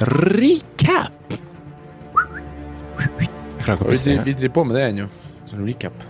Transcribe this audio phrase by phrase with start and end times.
[0.00, 1.12] recap.
[3.00, 5.06] Jeg klarer ikke å Vi driver, vi driver på med det ennå.
[5.50, 6.04] Sånn recap.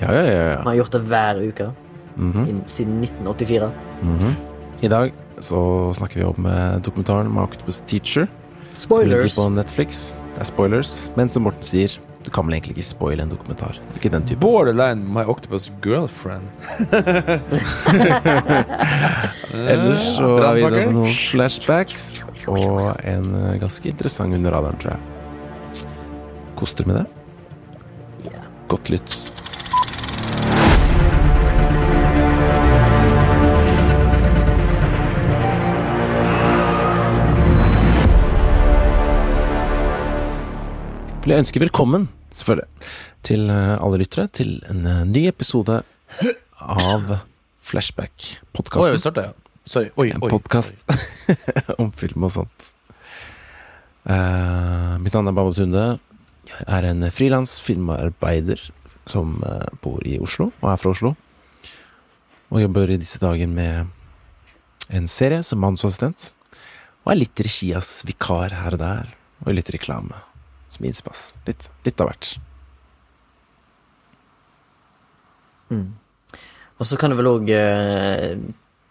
[0.00, 0.62] Ja, ja, ja, ja.
[0.66, 1.68] Har gjort det hver uke
[2.16, 2.46] Mhm.
[2.48, 3.72] inn- siden 1984.
[4.02, 4.34] Mhm.
[4.82, 8.28] I dag så snakker vi om eh, dokumentaren My Octopus Teacher.
[8.76, 9.36] Som ligger Spoilers!
[9.36, 10.14] på Netflix.
[10.34, 11.10] Det er spoilers.
[11.16, 13.76] Men som Morten sier, du kan vel egentlig ikke spoile en dokumentar.
[13.98, 14.40] Ikke den type.
[14.40, 16.48] Borderline My Octopus Girlfriend.
[19.74, 22.06] Ellers så har er vi da noen flashbacks
[22.48, 25.02] og en eh, ganske interessant under radaren, tror jeg.
[26.56, 27.06] Koster med det.
[28.72, 29.33] Godt lytt.
[41.24, 42.02] Vil jeg ønske velkommen,
[42.36, 42.88] selvfølgelig,
[43.24, 45.78] til eh, alle lyttere til en eh, ny episode
[46.60, 47.06] av
[47.64, 48.26] Flashback.
[48.52, 49.54] Oi, vi starta, ja.
[49.64, 49.88] Sorry.
[49.96, 50.82] Oi, En podkast
[51.80, 52.66] om film og sånt.
[54.04, 55.86] Uh, mitt navn er Baba Tunde.
[56.50, 58.60] Jeg er en frilans filmarbeider
[59.08, 59.38] som
[59.80, 61.14] bor i Oslo, og er fra Oslo.
[62.52, 63.88] Og jobber i disse dager med
[64.92, 66.34] en serie som mannsassistent.
[67.06, 69.16] Og er litt regias vikar her og der,
[69.46, 70.20] og litt reklame
[70.74, 71.20] som innspass.
[71.48, 72.26] Litt, litt av hvert.
[76.78, 78.34] Og så kan du vel òg eh,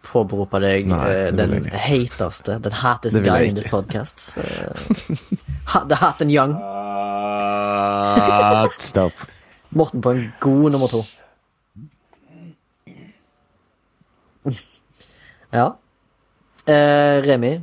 [0.04, 4.30] påberope deg Nei, eh, den hateste, den hattest guy in this podcast.
[5.74, 6.54] Ha- the Hat and young.
[6.60, 9.28] Uh, stuff.
[9.72, 11.00] Morten på en god nummer to.
[15.52, 15.70] ja.
[16.68, 17.54] Eh, Remi,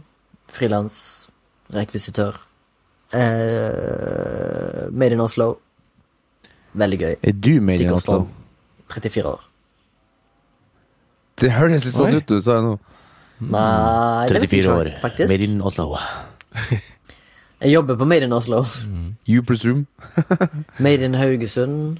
[0.48, 1.28] frilans,
[1.76, 2.40] rekvisitør.
[3.12, 5.58] Eh, made in Oslo.
[6.72, 7.14] Veldig gøy.
[7.22, 8.14] Er du made Stikk Oslo?
[8.14, 8.28] Oslo.
[8.90, 9.40] 34 år.
[11.40, 12.20] Det høres litt sånn Oi.
[12.20, 12.76] ut du sa nå.
[13.40, 15.00] Nei, det vet Faktisk.
[15.00, 15.40] faktisk.
[15.40, 15.96] in Oslo.
[17.60, 18.64] Jeg jobber på Made in Oslo.
[19.28, 19.86] You presume?
[20.78, 21.98] Made in Haugesund.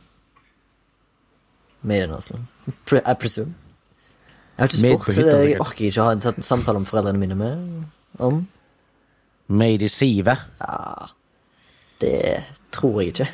[1.82, 2.38] Made in Oslo.
[2.86, 3.54] Pre I presume.
[4.58, 7.18] Jeg har ikke Made spurt, så jeg orker ikke å ha en samtale om foreldrene
[7.18, 7.84] mine med
[8.18, 8.42] om.
[9.50, 10.36] Made i sive.
[12.00, 13.28] Det tror jeg ikke.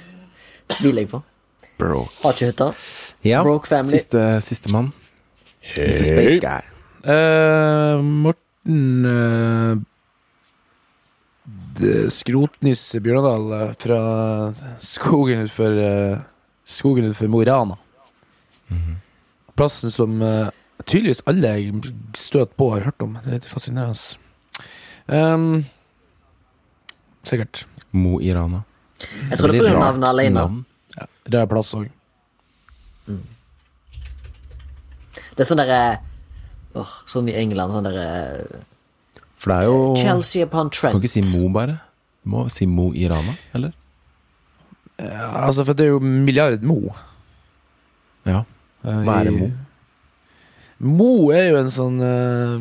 [0.72, 1.20] Tviler jeg på.
[1.78, 2.12] Broke.
[2.22, 2.70] Har ikke hytta.
[3.24, 3.98] Ja, Broke family.
[3.98, 4.92] siste, sistemann.
[5.76, 6.04] Mr.
[6.04, 6.62] Space Guy.
[7.06, 9.76] Uh, Morten uh,
[12.08, 13.98] Skrotnisse Bjørnadal eh, fra
[14.80, 16.22] skogen utenfor uh,
[16.64, 17.76] Skogen utenfor Mo i Rana.
[19.56, 20.48] Plassen som uh,
[20.86, 23.18] tydeligvis alle jeg støter på, har hørt om.
[23.20, 24.16] Det er litt fascinerende.
[25.06, 25.66] Um,
[27.28, 27.64] sikkert.
[27.96, 28.62] Mo i Rana.
[29.30, 29.78] Jeg tror det er pga.
[29.80, 30.34] navnet alene.
[30.40, 30.64] Navn.
[31.32, 31.88] er plass òg.
[35.36, 35.80] Det er sånn derre
[36.76, 38.62] åh, Sånn i England, sånn derre
[39.36, 40.96] For det er jo Chelsea upon Trent.
[40.96, 41.76] kan ikke si Mo, bare.
[42.24, 43.76] Du må si Mo i Rana, eller?
[44.96, 46.94] Ja, altså, for det er jo milliard Mo.
[48.24, 48.44] Ja.
[48.82, 49.50] Eh, Hva er det Mo?
[50.78, 52.56] Mo er jo en sånn uh,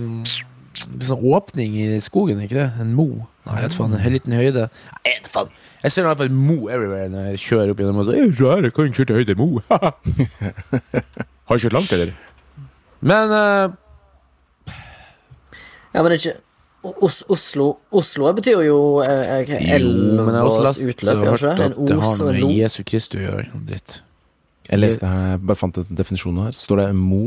[0.83, 2.67] en sånn åpning i skogen, ikke det?
[2.83, 3.25] En mo.
[3.45, 4.67] Nei, jeg vet faen, en liten høyde.
[5.05, 5.51] Jeg vet faen.
[5.83, 8.39] Jeg ser i hvert fall mo everywhere når jeg kjører opp gjennom og «Jeg er
[8.41, 9.49] rar, jeg kan ikke kjøre til høyde mo.
[11.45, 12.15] Har du kjørt langt, eller?
[13.05, 13.75] Men uh...
[15.93, 16.33] Ja, men ikke
[16.85, 21.69] Os Oslo Oslo betyr jo eh, eh, Elvås utløp, og gjør hørt ikke det?
[21.69, 22.51] at det har noe en med.
[22.59, 23.61] Jesu Kristus å gjøre.
[23.69, 23.95] Dritt.
[24.65, 26.53] Jeg leste her, jeg bare fant en definisjon her.
[26.53, 27.23] Så står det Mo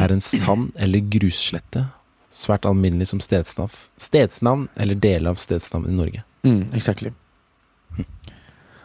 [0.00, 1.86] er en sand eller grusslette.
[2.30, 6.22] Svært alminnelig som stedsnavn, stedsnavn eller del av stedsnavn i Norge.
[6.46, 7.10] Mm, exactly.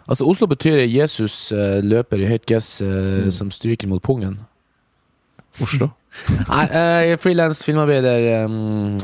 [0.05, 3.29] Altså, Oslo betyr Jesus uh, løper i høyt gress mm.
[3.33, 4.39] som stryker mot pungen.
[5.61, 5.91] Oslo.
[6.51, 8.45] Nei, uh, er frilans filmarbeider.
[8.45, 8.97] Um,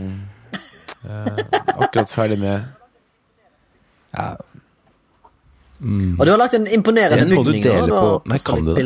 [1.06, 1.42] eh,
[1.78, 2.62] akkurat ferdig med
[4.14, 4.36] ja,
[5.82, 7.30] Og du har lagt en imponerende bygning.
[7.30, 8.82] Den må du dele da, på- Nei, kan du det?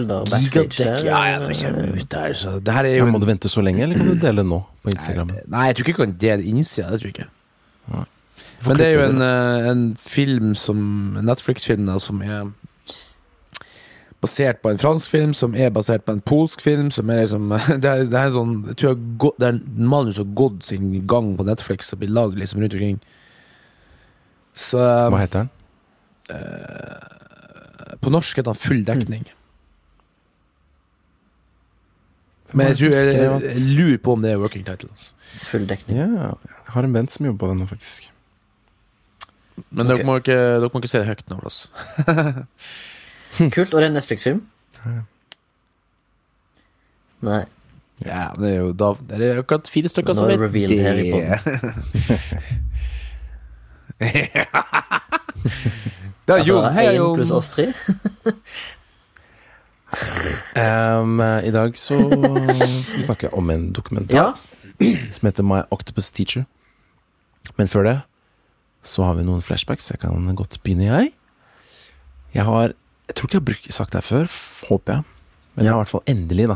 [1.06, 3.62] Ja, ja, når kommer ut der, så Det her er Ja, må du vente så
[3.62, 5.28] lenge, eller kan du dele nå på Instagram?
[5.48, 6.92] Nei, jeg tror ikke jeg kan dele innsida.
[6.92, 7.28] Det tror jeg ikke.
[7.92, 8.06] Nei.
[8.68, 10.78] Men det er jo en, eh, en film som
[11.22, 12.48] Netflix-film som er
[14.22, 17.50] basert på en fransk film, som er basert på en polsk film, som er liksom
[17.84, 20.64] Det er, det er sånn Jeg tror jeg gått, det er en manus har gått
[20.66, 23.00] sin gang på Netflix og blitt lagd liksom rundt omkring.
[24.56, 25.50] Så Hva heter den?
[28.02, 29.26] På norsk heter han Full dekning.
[32.50, 34.90] Hvem Men jeg, tror, jeg, jeg lurer på om det er working title.
[34.90, 35.14] Altså.
[35.50, 35.98] Full dekning.
[35.98, 36.04] Ja,
[36.46, 38.12] jeg har en venn som jobber på den nå, faktisk.
[39.70, 39.96] Men okay.
[39.96, 41.38] dere, må ikke, dere må ikke se det høyt nå.
[41.44, 41.64] Altså.
[43.56, 43.74] Kult.
[43.74, 44.42] Og det er en Netflix-film?
[47.26, 47.44] Nei.
[48.06, 50.46] Ja, men det er jo da Det er akkurat fire stykker som er vet det
[50.46, 51.40] revealed her i podden.
[56.26, 56.74] Det er Altså Jon.
[56.74, 57.16] Hei, Jon.
[57.16, 57.68] pluss oss tre.
[60.58, 64.34] um, I dag så skal vi snakke om en dokumentar Ja.
[65.12, 66.46] som heter My Octopus Teacher.
[67.58, 68.02] Men før det
[68.86, 69.92] så har vi noen flashbacks.
[69.92, 71.14] Jeg kan godt begynne, jeg.
[72.34, 72.74] Jeg har
[73.08, 74.26] Jeg tror ikke jeg har brukt, sagt det her før,
[74.70, 75.04] håper jeg.
[75.56, 76.56] Men jeg har i hvert fall endelig, da,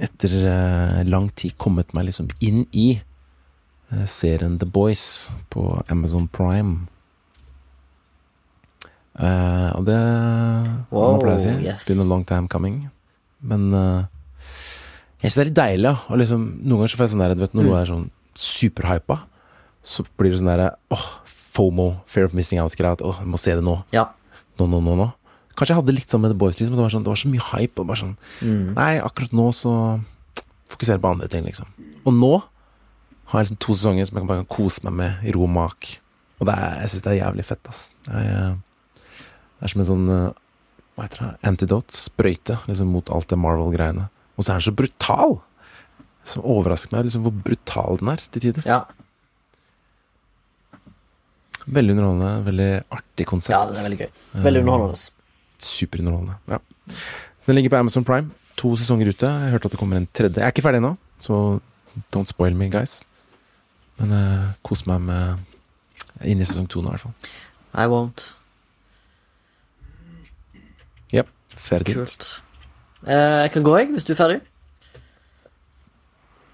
[0.00, 3.02] etter uh, lang tid, kommet meg liksom inn i
[3.92, 6.88] uh, serien The Boys på Amazon Prime.
[9.20, 9.98] Eh, og det
[10.90, 11.52] wow, man pleier å si.
[11.66, 11.84] yes.
[11.88, 12.78] Been a long time coming.
[13.40, 14.04] Men uh,
[15.20, 15.90] jeg syns det er litt deilig.
[15.90, 17.90] ja, Og liksom, noen ganger så får jeg sånn der, du vet, når noe er
[17.90, 18.06] sånn
[18.40, 19.18] superhypa,
[19.84, 22.96] så blir det sånn derre åh, FOMO, fear of missing out-greia.
[23.04, 23.80] Åh, jeg må se det nå.
[23.96, 24.08] ja.
[24.60, 25.06] Nå, nå, nå, nå.
[25.56, 26.74] Kanskje jeg hadde litt sånn med The Boys, liksom.
[26.76, 27.80] Det var, sånn, det var så mye hype.
[27.80, 28.10] Og bare sånn
[28.76, 29.72] Nei, akkurat nå så
[30.68, 31.68] fokuserer jeg på andre ting, liksom.
[32.04, 32.30] Og nå
[33.30, 35.52] har jeg liksom to sesonger som jeg kan bare kose meg med i ro og
[35.54, 35.88] mak.
[36.40, 37.80] Og det er, jeg syns det er jævlig fett, ass.
[38.10, 38.52] Er, eh,
[39.60, 40.30] det er som en sånn eh,
[40.96, 41.34] Hva heter det?
[41.50, 41.96] Antidote.
[41.96, 44.06] Sprøyte liksom mot alt det Marvel-greiene.
[44.36, 45.36] Og så er den så brutal!
[46.24, 48.66] Som overrasker meg liksom hvor brutal den er til tider.
[48.68, 48.82] ja.
[51.70, 53.52] Veldig underholdende, veldig artig konsept.
[53.52, 54.08] Ja, det er veldig gøy.
[54.46, 55.02] Veldig underholdende.
[55.60, 56.38] Superunderholdende.
[56.48, 56.58] Ja.
[57.46, 58.32] Den ligger på Amazon Prime.
[58.56, 59.28] To sesonger ute.
[59.28, 60.40] Jeg hørte at det kommer en tredje.
[60.40, 61.60] Jeg er ikke ferdig ennå, så
[62.16, 63.02] don't spoil me, guys.
[64.00, 67.30] Men uh, kos meg med inn i sesong to nå, i hvert fall.
[67.76, 68.24] I won't.
[71.60, 71.94] Ferdig.
[71.98, 72.28] Kult.
[73.06, 74.40] Eh, jeg kan gå, jeg, hvis du er ferdig.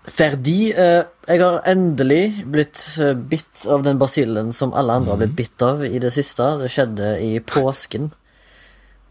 [0.06, 0.58] Ferdig.
[0.78, 5.34] Eh, jeg har endelig blitt eh, bitt av den basillen som alle andre har blitt
[5.38, 6.46] bitt av i det siste.
[6.60, 8.12] Det skjedde i påsken.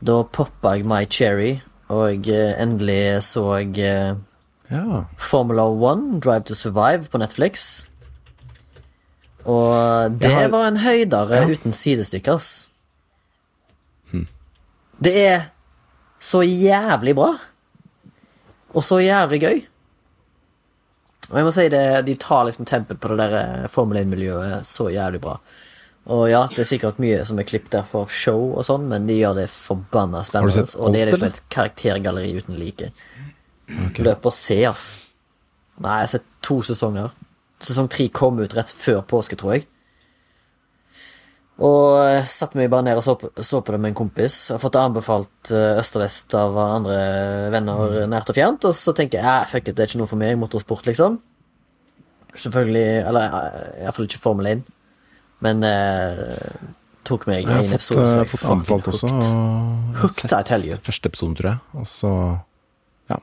[0.06, 1.58] Da poppa jeg My Cherry,
[1.92, 4.16] og eh, endelig så jeg eh,
[4.72, 5.04] Ja.
[5.22, 7.86] Formula One, Drive to Survive på Netflix.
[9.46, 11.46] Og det har- var en høydere Ja.
[11.48, 12.70] uten sidestykke, ass.
[15.04, 15.42] Det er
[16.26, 17.32] så jævlig bra.
[18.76, 19.64] Og så jævlig gøy.
[21.32, 24.68] Og jeg må si det, de tar liksom tempen på det der eh, Formel 1-miljøet
[24.70, 25.38] så jævlig bra.
[26.14, 29.08] Og ja, det er sikkert mye som er klippet der for show og sånn, men
[29.10, 30.62] de gjør det forbanna spennende.
[30.62, 32.92] Alt, Og det er liksom et karaktergalleri uten like.
[33.66, 34.06] Okay.
[34.06, 34.84] Løp og se, ass.
[35.82, 37.10] Nei, jeg har sett to sesonger.
[37.66, 39.66] Sesong tre kom ut rett før påske, tror jeg.
[41.64, 44.34] Og jeg satte meg bare ned og så på, så på det med en kompis.
[44.50, 46.98] Jeg har fått det anbefalt eh, øst og vest av andre
[47.54, 48.66] venner nært og fjernt.
[48.68, 51.16] Og så tenker jeg eh, fuck it, det er ikke noe for meg, motorsport, liksom.
[52.36, 54.66] Selvfølgelig Eller eh, iallfall ikke Formel 1.
[55.46, 56.50] Men eh,
[57.08, 59.14] tok meg en episode eh, som jeg fått anbefalt også.
[59.14, 60.76] og har Hooked, I tell you.
[60.84, 61.64] Første episoden, tror jeg.
[61.80, 62.12] Og så
[63.14, 63.22] Ja.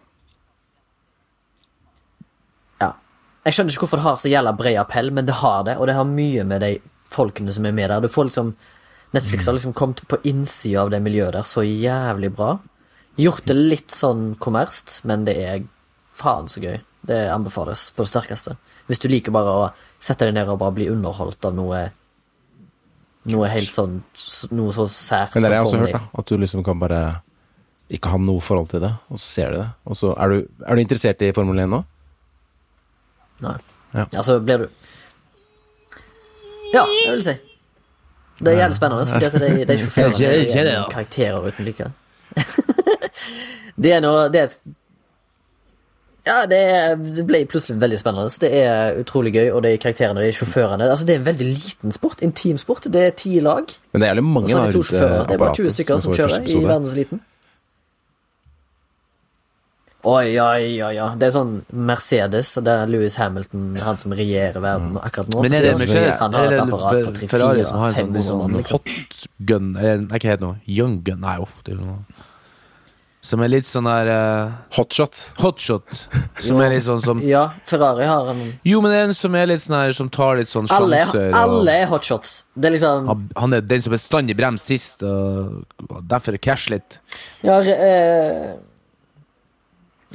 [3.45, 5.89] Jeg skjønner ikke hvorfor det har så jævla bred appell, men det har det, og
[5.91, 6.73] det har mye med de
[7.13, 8.03] folkene som er med der.
[8.05, 8.55] Du får liksom
[9.13, 12.55] Netflix har liksom kommet på innsida av det miljøet der så jævlig bra.
[13.21, 15.67] Gjort det litt sånn kommerst, men det er
[16.17, 16.79] faen så gøy.
[17.05, 18.55] Det anbefales på det sterkeste.
[18.89, 19.67] Hvis du liker bare å
[20.01, 21.91] sette deg ned og bare bli underholdt av noe
[23.31, 24.01] Noe helt sånn
[24.51, 26.01] Noe så sært Men det har jeg også hørt, da.
[26.19, 27.03] At du liksom kan bare
[27.93, 29.69] ikke ha noe forhold til det, og så ser du det.
[29.85, 31.83] Og så er du, er du interessert i Formel 1 nå?
[33.45, 33.59] Nei.
[33.93, 34.07] Ja.
[34.07, 34.67] Altså, blir du
[36.73, 37.35] Ja, det vil si.
[38.43, 41.91] Det er jævlig spennende, fordi at de, de sjåførene er det, karakterer uten like.
[43.83, 44.59] det er noe Det er et
[46.27, 46.61] Ja, det,
[47.17, 48.31] det ble plutselig veldig spennende.
[48.41, 51.93] Det er utrolig gøy, og de karakterene, de sjåførene Altså, det er en veldig liten
[51.93, 52.23] sport.
[52.23, 52.87] Intim sport.
[52.95, 53.67] Det er ti lag.
[53.93, 54.91] Men det er jævlig mange da, det rundt,
[55.29, 57.23] Det er bare 20 stykker som, som kjører i verdens verdenseliten.
[60.03, 61.11] Oi, oi, oi, oi.
[61.15, 61.53] Det er sånn
[61.87, 65.45] Mercedes, og det er Louis Hamilton, han som regjerer verden akkurat nå.
[65.45, 67.93] Men er det Han Mercedes har et eller apparat på Fer- 3, Ferrari som har
[67.93, 68.81] en sånn liksom, 500 liksom.
[68.83, 70.53] hot gun Eller nei, hva heter nå?
[70.67, 71.21] Young gun?
[71.23, 72.01] Nei, uff, det er noe
[73.23, 75.21] Som er litt sånn der uh, Hotshot.
[75.39, 76.01] hotshot.
[76.43, 79.47] Som er litt sånn som Ja, Ferrari har en Jo, men det en som er
[79.53, 81.29] litt sånn her Som tar litt sånn Alle, sjanser.
[81.31, 82.43] og- alle er hotshots.
[82.59, 86.71] Det er liksom Han- Han er den som bestandig bremser sist, og og derfor krasjer
[86.81, 86.99] litt.
[87.47, 88.53] Ja, uh, eh,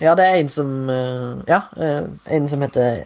[0.01, 2.03] ja det er en som eh, Ja, eh,
[2.37, 3.05] en som heter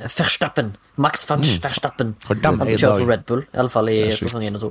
[0.00, 0.76] Verstappen.
[0.96, 2.14] Max van Verstappen.
[2.16, 2.44] Mm.
[2.44, 4.70] Han er kjører for Red Bull, iallfall i sesong 1 og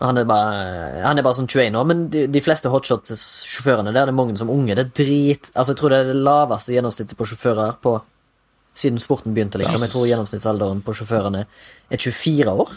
[0.00, 4.06] Han er bare Han er bare sånn 21 år, men de, de fleste hotshot-sjåførene der,
[4.06, 4.76] det er mange som unge.
[4.78, 7.98] Det er drit Altså, jeg tror det er det laveste gjennomsnittet på sjåfører på
[8.78, 9.82] siden sporten begynte, liksom.
[9.82, 11.40] Jeg tror gjennomsnittsalderen på sjåførene
[11.90, 12.76] er 24 år.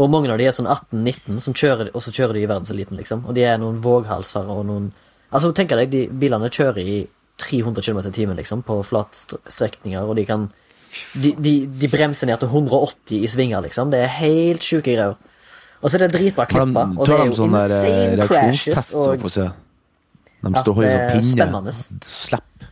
[0.00, 2.98] Og mange av de er sånn 18-19, som kjører, og så kjører de i verdenseliten,
[2.98, 3.22] liksom.
[3.28, 4.90] Og de er noen våghalser og noen
[5.30, 6.98] Altså, tenk deg, de bilene kjører i
[7.40, 10.50] 300 km i timen, liksom, på flatstrekninger, og de kan
[11.14, 13.92] De, de, de bremser ned til 180 i svinger, liksom.
[13.92, 15.14] Det er helt sjuke greier.
[15.80, 18.90] Og så er det dritbra klippa, og det er jo sånne eh, insane crashes.
[18.98, 19.44] Og får se?
[20.40, 21.74] De står og holder er på pinne.
[22.02, 22.66] Slipp.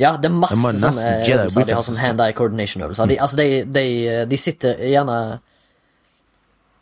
[0.00, 1.68] Ja, det er masse sånne øvelser.
[1.68, 3.10] De har sånn hand-eye coordination-øvelser.
[3.12, 3.86] De, altså, de, de,
[4.30, 5.16] de sitter gjerne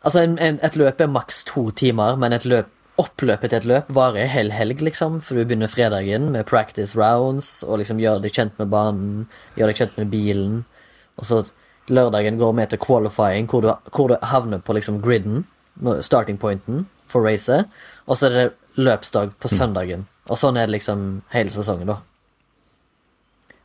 [0.03, 3.67] Altså, en, en, et løp er maks to timer, men et løp, oppløpet til et
[3.67, 5.19] løp varer hel helg, liksom.
[5.23, 9.25] For du begynner fredagen med practice rounds, og liksom gjør deg kjent med banen,
[9.59, 10.61] gjør deg kjent med bilen.
[11.19, 11.41] Og så
[11.89, 15.45] lørdagen går med til qualifying, hvor du, hvor du havner på liksom griden,
[16.03, 17.67] starting pointen for racet.
[18.07, 18.47] Og så er det
[18.79, 20.07] løpsdag på søndagen.
[20.29, 21.99] Og sånn er det liksom hele sesongen, da.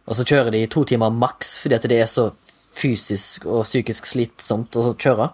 [0.05, 2.29] Og så kjører de to timer maks, fordi at det er så
[2.75, 5.31] fysisk og psykisk slitsomt å kjøre.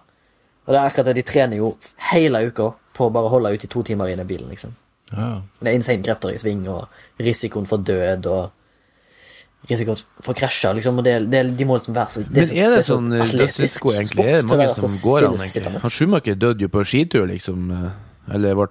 [0.67, 1.73] Og det er akkurat det, de trener jo
[2.11, 4.73] hele uka på å bare holde ut i to timer i den bilen, liksom.
[5.11, 5.41] Ja.
[5.59, 6.87] Det er insane krefter i sving, og
[7.19, 11.01] risikoen for død, og risikoen for å krasje, liksom.
[11.01, 13.41] Og det, det, de må liksom være så Men er det så sånn eh, atletisk
[13.41, 14.27] dødsrisiko, egentlig?
[14.27, 15.81] Er det mange som så går an, egentlig?
[15.87, 17.67] Han Schumacher døde jo på skitur, liksom.
[17.79, 18.69] eh, Eller ble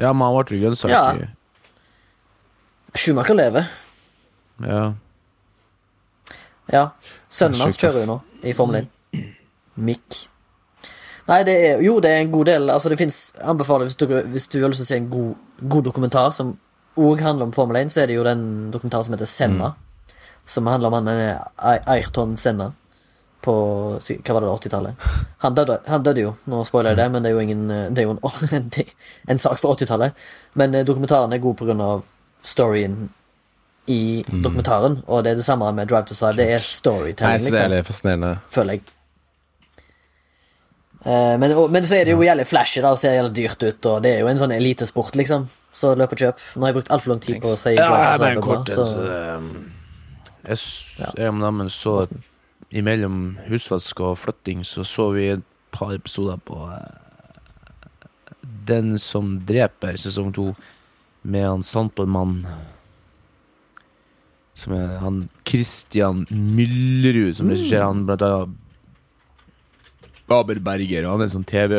[0.00, 1.04] Ja, men han ble grønnsak Ja.
[2.94, 3.68] Schumacher lever.
[4.66, 4.82] Ja.
[6.72, 6.82] Ja.
[7.32, 9.22] Sønnen er hans kjører jo nå i Formel 1.
[9.80, 10.18] Mick.
[11.32, 14.04] Nei, det er jo det er en god del Altså, det fins Anbefaler hvis du,
[14.34, 15.34] hvis du har lyst til å se en god,
[15.74, 16.52] god dokumentar som
[17.00, 18.42] òg handler om Formel 1, så er det jo den
[18.74, 19.70] dokumentaren som heter Senna.
[20.44, 22.66] Som handler om han er Ai- Ayrton Senna
[23.42, 23.54] på
[23.96, 25.06] Hva var det, da, 80-tallet?
[25.46, 27.88] Han, døde- han døde jo, nå spoiler jeg det, men det er jo ingen eh,
[27.90, 28.20] Det er jo en,
[28.58, 28.68] en,
[29.34, 30.20] en sak fra 80-tallet.
[30.60, 32.04] Men eh, dokumentaren er god på grunn av
[32.46, 33.08] storyen
[33.90, 36.36] i dokumentaren, og det er det samme med Drive to Side.
[36.38, 37.50] Det er storytelling, liksom.
[37.50, 38.34] Nei, så det er liksom, litt fascinerende.
[38.54, 38.84] føler jeg.
[41.04, 43.64] Eh, men, og, men så er det jo jævlig flashy da, og ser jævlig dyrt
[43.66, 45.48] ut, og det er jo en sånn elitesport, liksom.
[45.74, 46.42] Så løp og kjøp.
[46.54, 48.68] Nå har jeg brukt altfor lang tid på å si Ja, jeg bare en kort
[48.68, 49.06] en, så,
[49.40, 49.46] um,
[50.44, 50.58] Jeg,
[51.16, 51.94] jeg og Nammen så
[52.76, 57.40] Imellom husvask og flytting Så så vi et par episoder på eh,
[58.68, 60.46] Den som dreper sesong 2
[61.32, 62.42] Med han Santelmann
[64.52, 68.58] Som er han Christian Myllerud Som regisserer han blant annet
[70.32, 71.72] Baberberger Og han er en sånn TV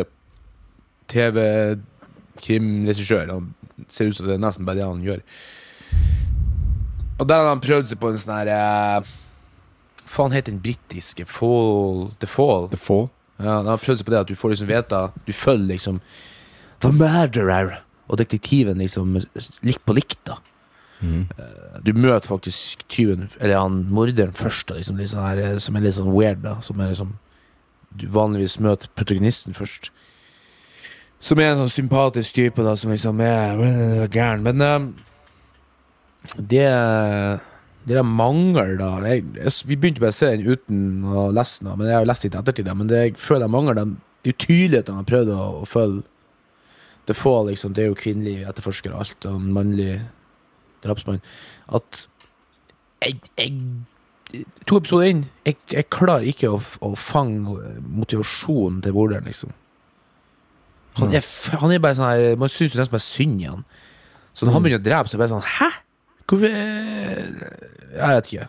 [1.12, 3.46] TV-krimregissør Han
[3.92, 5.22] ser ut som det er nesten bare det han gjør
[7.20, 9.12] og der hadde han prøvd seg på en sånn her eh,
[10.14, 12.68] Faen heter den britiske Fall The Fall.
[12.74, 13.08] The Fall.
[13.40, 16.02] Ja, han har prøvd seg på det at du får liksom vite Du følger liksom
[16.84, 17.80] The murderer
[18.12, 19.16] og detektiven liksom
[19.64, 20.36] likt på likt, da.
[21.00, 21.22] Mm.
[21.88, 25.86] Du møter faktisk tyven, eller han morderen først, da, liksom, sånn her, eh, som er
[25.86, 26.58] litt sånn weird, da.
[26.62, 27.14] Som er liksom
[28.00, 29.92] Du vanligvis møter protagonisten først.
[31.24, 34.44] Som er en sånn sympatisk type, da, som liksom er gæren.
[34.44, 34.88] Men uh,
[36.38, 36.68] det
[37.84, 41.66] det der mangler, da jeg, jeg, Vi begynte bare å se den uten å lese
[41.66, 42.72] den, men jeg har jo lest litt i ettertid.
[42.80, 45.40] Men det jeg føler jeg mangler, den, det er jo tydelig at har prøvd å,
[45.60, 46.04] å følge
[47.04, 49.90] det få, liksom, Det er jo kvinnelig etterforsker og alt, og en mannlig
[50.86, 51.20] drapsmann.
[51.68, 52.06] At
[53.04, 53.58] jeg, jeg
[54.66, 57.54] To episoder inn, jeg, jeg klarer ikke å, å fange
[57.86, 59.54] motivasjonen til borderen, liksom.
[60.98, 61.26] Han er,
[61.62, 63.64] han er bare sånn her Man syns nesten bare synd i han.
[64.34, 65.70] Så når han begynner å drepe, så er det bare sånn Hæ?
[66.30, 68.46] Hvorfor Jeg vet ikke.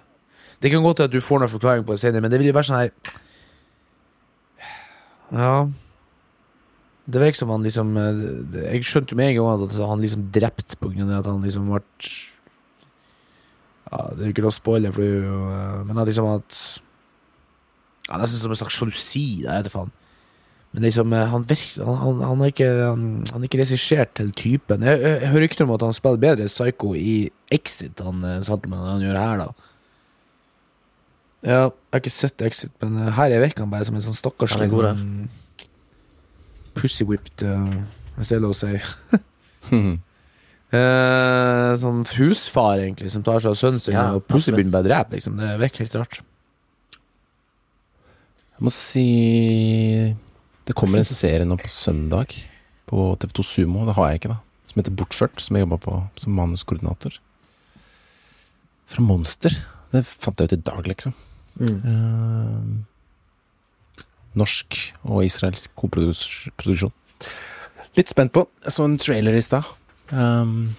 [0.61, 2.53] Det kan godt hende at du får noen forklaring på det senere, men det vil
[2.57, 2.93] være sånn her
[5.35, 5.55] Ja
[7.09, 8.23] Det virker som han liksom eh,
[8.71, 11.45] Jeg skjønte jo med en gang at han liksom drepte på grunn av at han
[11.45, 11.83] liksom ble
[13.95, 14.43] Ja, det er ikke
[14.99, 16.57] det er jo eh, Men at liksom at
[18.09, 19.93] ja, Nesten som en slags sjalusi, det vet faen.
[20.75, 24.17] Men liksom, eh, han virker Han, han, han er ikke Han, han er ikke regissert
[24.19, 24.83] til typen.
[24.83, 27.15] Jeg, jeg, jeg hører rykter om at han spiller bedre Psycho i
[27.55, 29.71] Exit, han eh, enn han gjør her, da.
[31.45, 34.19] Ja, jeg har ikke sett Exit, men eh, her virker han bare som en sånn
[34.19, 35.29] stakkars sånn
[36.75, 37.85] Pussy-whipped, uh,
[38.17, 38.73] hvis det er lov å si.
[40.75, 44.87] Eh, sånn husfar, egentlig, som tar seg av sønnen sin, Ja, og plutselig begynner bare
[44.87, 45.19] å drepe.
[45.19, 45.37] Liksom.
[45.39, 46.21] Det virker helt rart.
[48.55, 50.17] Jeg må si
[50.65, 52.33] Det kommer en serie nå på søndag
[52.89, 53.85] på TV2 Sumo.
[53.85, 54.39] Det har jeg ikke, da.
[54.71, 57.19] Som heter Bortført, som jeg jobba på som manuskoordinator.
[58.87, 59.53] Fra Monster.
[59.93, 61.13] Det fant jeg ut i dag, liksom.
[61.61, 61.79] Mm.
[61.85, 62.65] Eh,
[64.35, 66.93] norsk og israelsk koproduksjon.
[67.95, 68.49] Litt spent på.
[68.65, 69.69] Jeg så en trailer i stad.
[70.13, 70.75] Um,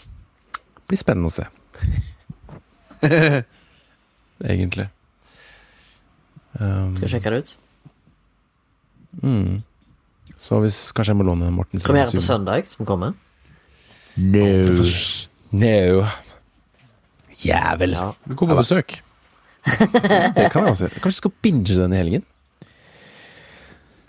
[0.89, 1.45] blir spennende å se.
[4.45, 4.87] Egentlig.
[6.59, 7.55] Um, Skal vi sjekke det ut?
[9.23, 9.63] Mm.
[10.37, 13.15] Så hvis kanskje jeg må låne Morten sin Premiere på søndag, som kommer.
[14.19, 14.45] No.
[15.55, 16.05] No.
[17.41, 17.95] Jævel.
[17.95, 18.11] Ja.
[18.27, 18.99] Du kom på besøk.
[19.65, 21.01] Det kan jeg også gjøre.
[21.01, 22.25] Kanskje jeg skal binge den i helgen?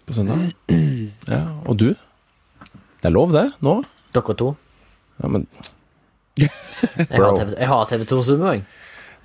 [0.07, 0.53] På søndag?
[1.27, 1.89] Ja, Og du?
[1.97, 3.81] Det er lov, det, nå?
[4.15, 4.53] Dere to.
[5.23, 5.47] Ja, men
[6.37, 8.65] Jeg har TV, jeg har TV2 Sumo, jeg.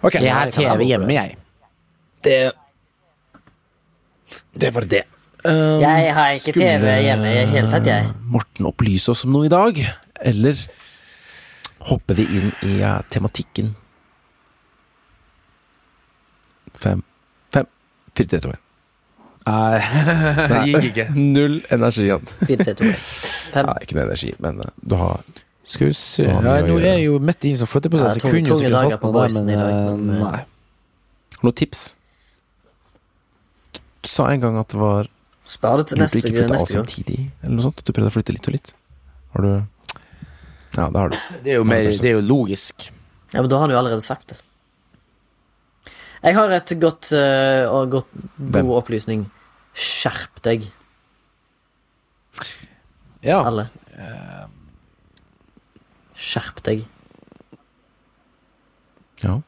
[0.01, 0.15] Ok.
[0.15, 1.35] Jeg har TV hjemme, jeg.
[2.23, 2.51] Det
[4.55, 5.03] Det var det.
[5.45, 8.09] Um, Jeg har ikke skulle TV hjemme i det hele tatt, jeg.
[8.29, 9.81] Morten opplyse oss om noe i dag?
[10.21, 10.59] Eller
[11.89, 13.73] hopper vi inn i uh, tematikken?
[16.77, 17.01] Fem,
[17.53, 17.67] fem,
[18.15, 18.67] fire, tre, to, én.
[19.49, 19.79] Nei,
[20.51, 21.07] det gikk ikke.
[21.35, 22.29] Null energi igjen.
[22.45, 23.07] Fire, tre, to, én.
[23.51, 23.65] Fem.
[23.67, 25.25] Nei, ikke noe energi, men uh, du har
[25.71, 28.17] Skal vi se ja, Nå er jeg jo midt i en sånn flytteprosess.
[28.19, 30.41] Jeg kunne jo sikkert hatt på noe der, men dag, eh, men, eh, nei.
[31.45, 31.83] noen tips.
[34.01, 35.07] Du sa en gang at det var
[35.51, 36.67] Spar det til neste, ikke neste gang.
[36.87, 37.81] samtidig, eller noe sånt.
[37.85, 38.73] Du prøvde å flytte litt og litt.
[39.35, 39.51] Har du
[40.77, 41.17] Ja, det har du.
[41.43, 42.89] Det er jo mer Det er jo logisk.
[43.33, 44.37] Ja, men da har du allerede sagt det.
[46.23, 48.69] Jeg har et godt eh, og godt, god Hvem?
[48.77, 49.25] opplysning.
[49.73, 50.67] Skjerp deg,
[53.23, 53.41] Ja.
[53.45, 53.69] alle.
[56.21, 56.83] Skjerp deg.
[59.23, 59.39] Ja.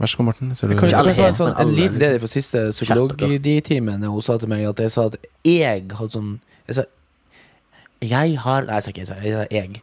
[0.00, 0.54] Vær så god, Morten.
[0.56, 2.00] Ser du Jeg kan Ikke ikke alle ta en, sånn, en liten liksom.
[2.06, 4.06] del fra siste psykologitimen.
[4.08, 6.30] Hun sa til meg at jeg sa at jeg hadde sånn
[6.70, 6.84] Jeg sa
[8.00, 9.10] Jeg har Nei, jeg sa ikke jeg.
[9.12, 9.82] sa Jeg sa jeg.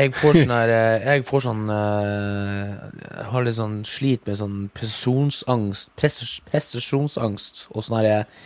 [0.00, 2.76] Jeg får sånn her eh, Jeg får sånn eh,
[3.18, 8.38] Jeg har litt sånn slit med sånn presisjonsangst pres- Prestasjonsangst og sånn her eh,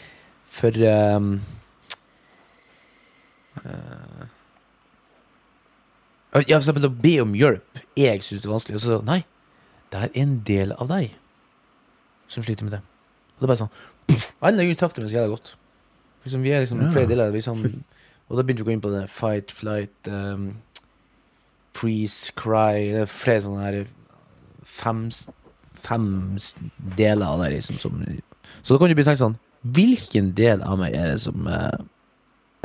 [0.56, 1.34] For um,
[6.34, 7.82] Ja, for eksempel å be om hjelp.
[7.98, 8.78] Jeg syns det er vanskelig.
[8.80, 9.20] Og så nei,
[9.92, 11.12] det er en del av deg
[12.32, 12.80] som sliter med det.
[13.34, 13.74] Og det er bare sånn
[14.10, 15.52] puff, Alle Gud traff det mens så jævla godt.
[16.24, 16.90] Liksom, vi er liksom Ja.
[16.90, 17.30] flere deler.
[17.34, 17.84] Er sånn,
[18.28, 20.56] og da begynte vi å gå inn på det fight, flight, um,
[21.74, 23.86] freeze, cry Det er flere sånne her
[24.64, 25.10] fem,
[25.74, 26.38] fem
[26.96, 27.76] deler av det, liksom.
[27.76, 28.02] Som,
[28.62, 29.38] så da kan du begynne å tenke sånn
[29.74, 31.78] Hvilken del av meg er det som uh,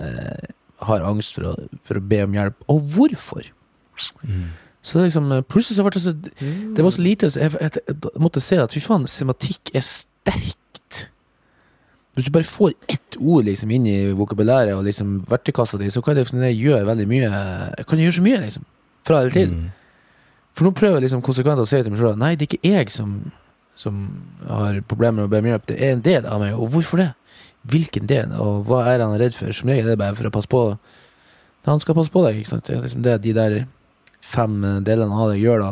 [0.01, 0.47] uh,
[0.89, 1.53] har angst for å,
[1.84, 3.47] for å be om hjelp, og hvorfor?
[4.81, 6.13] Så det liksom eh, Plutselig så ble det så
[6.75, 9.83] Det var så lite så jeg, jeg, jeg måtte se at fy faen, sematikk er
[9.85, 11.01] sterkt.
[12.15, 16.01] Hvis du bare får ett ord liksom inn i vokabulæret og liksom verktøykassa di, så
[16.03, 17.29] kan det, det gjøre veldig mye
[17.88, 18.65] Kan det gjøre så mye, liksom.
[19.07, 19.53] Fra eller til.
[19.55, 19.69] Mm.
[20.57, 22.73] For nå prøver jeg liksom konsekvent å si til meg selv Nei, det er ikke
[22.73, 23.13] jeg som,
[23.79, 24.01] som
[24.49, 25.67] har problemer med hjelp.
[25.71, 26.57] Det er en del av meg.
[26.57, 27.12] Og hvorfor det?
[27.69, 28.33] Hvilken del?
[28.39, 29.51] Og hva er han redd for?
[29.55, 30.63] Som regel er det bare for å passe på
[31.67, 32.65] Han skal passe på deg, ikke sant?
[32.67, 33.55] Det er liksom det de der
[34.25, 35.71] fem eh, delene av det gjør, da.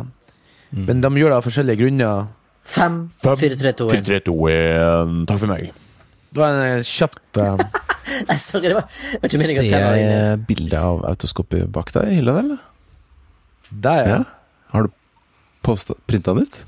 [0.75, 0.85] Mm.
[0.89, 2.27] Men de gjør det av forskjellige grunner.
[2.67, 4.03] Fem, Fem, fire, tre, to, en.
[4.03, 5.69] 3, 2, 1 Takk for meg.
[6.35, 7.61] Det var en eh, kjapp eh,
[8.27, 11.05] Nei, sorry, det var, det var ikke meningen å Ser tenne deg jeg bilde av
[11.11, 12.59] autoskopet bak deg i hylla, eller?
[13.71, 14.17] Der, ja.
[14.17, 14.59] Ja.
[14.73, 14.93] Har du
[16.07, 16.59] printa den ut?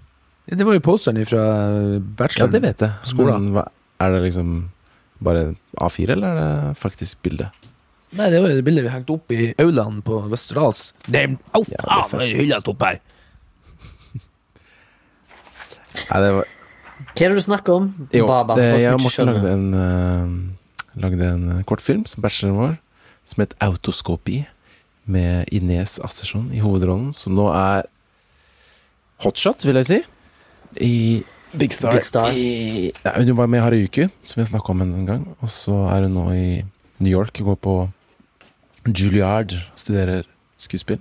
[0.49, 2.55] Det var jo posteren fra Ja, bacheloren.
[2.55, 2.91] det vet jeg.
[3.11, 3.51] Skolen.
[3.55, 3.67] Hva,
[4.01, 4.53] er det liksom
[5.23, 5.43] bare
[5.77, 7.49] A4, eller er det faktisk bilde?
[8.17, 11.33] Nei, det var jo det bildet vi hengte opp i aulaen på Vesterdals Det er
[11.53, 13.01] Au, Jævlig faen, det er hylla opp her!
[16.09, 17.89] Nei, det var Hva er det du snakker om?
[18.15, 22.57] Jo, Baba, det, jeg og Morten lagde en, uh, lagde en eh, kortfilm som bacheloren
[22.57, 22.73] vår,
[23.29, 24.41] som het Autoskopi,
[25.09, 27.87] med Ines Assersson i hovedrollen, som nå er
[29.23, 29.99] hotshot, vil jeg si,
[30.85, 30.95] i
[31.57, 31.97] Big Star.
[31.97, 32.29] Big Star.
[32.29, 35.49] I, ja, hun var med i Harajuku, som vi har snakka om en gang, og
[35.49, 36.49] så er hun nå i
[37.01, 37.75] New York og går på
[38.87, 40.23] Juilliard, studerer
[40.57, 40.99] skuespill.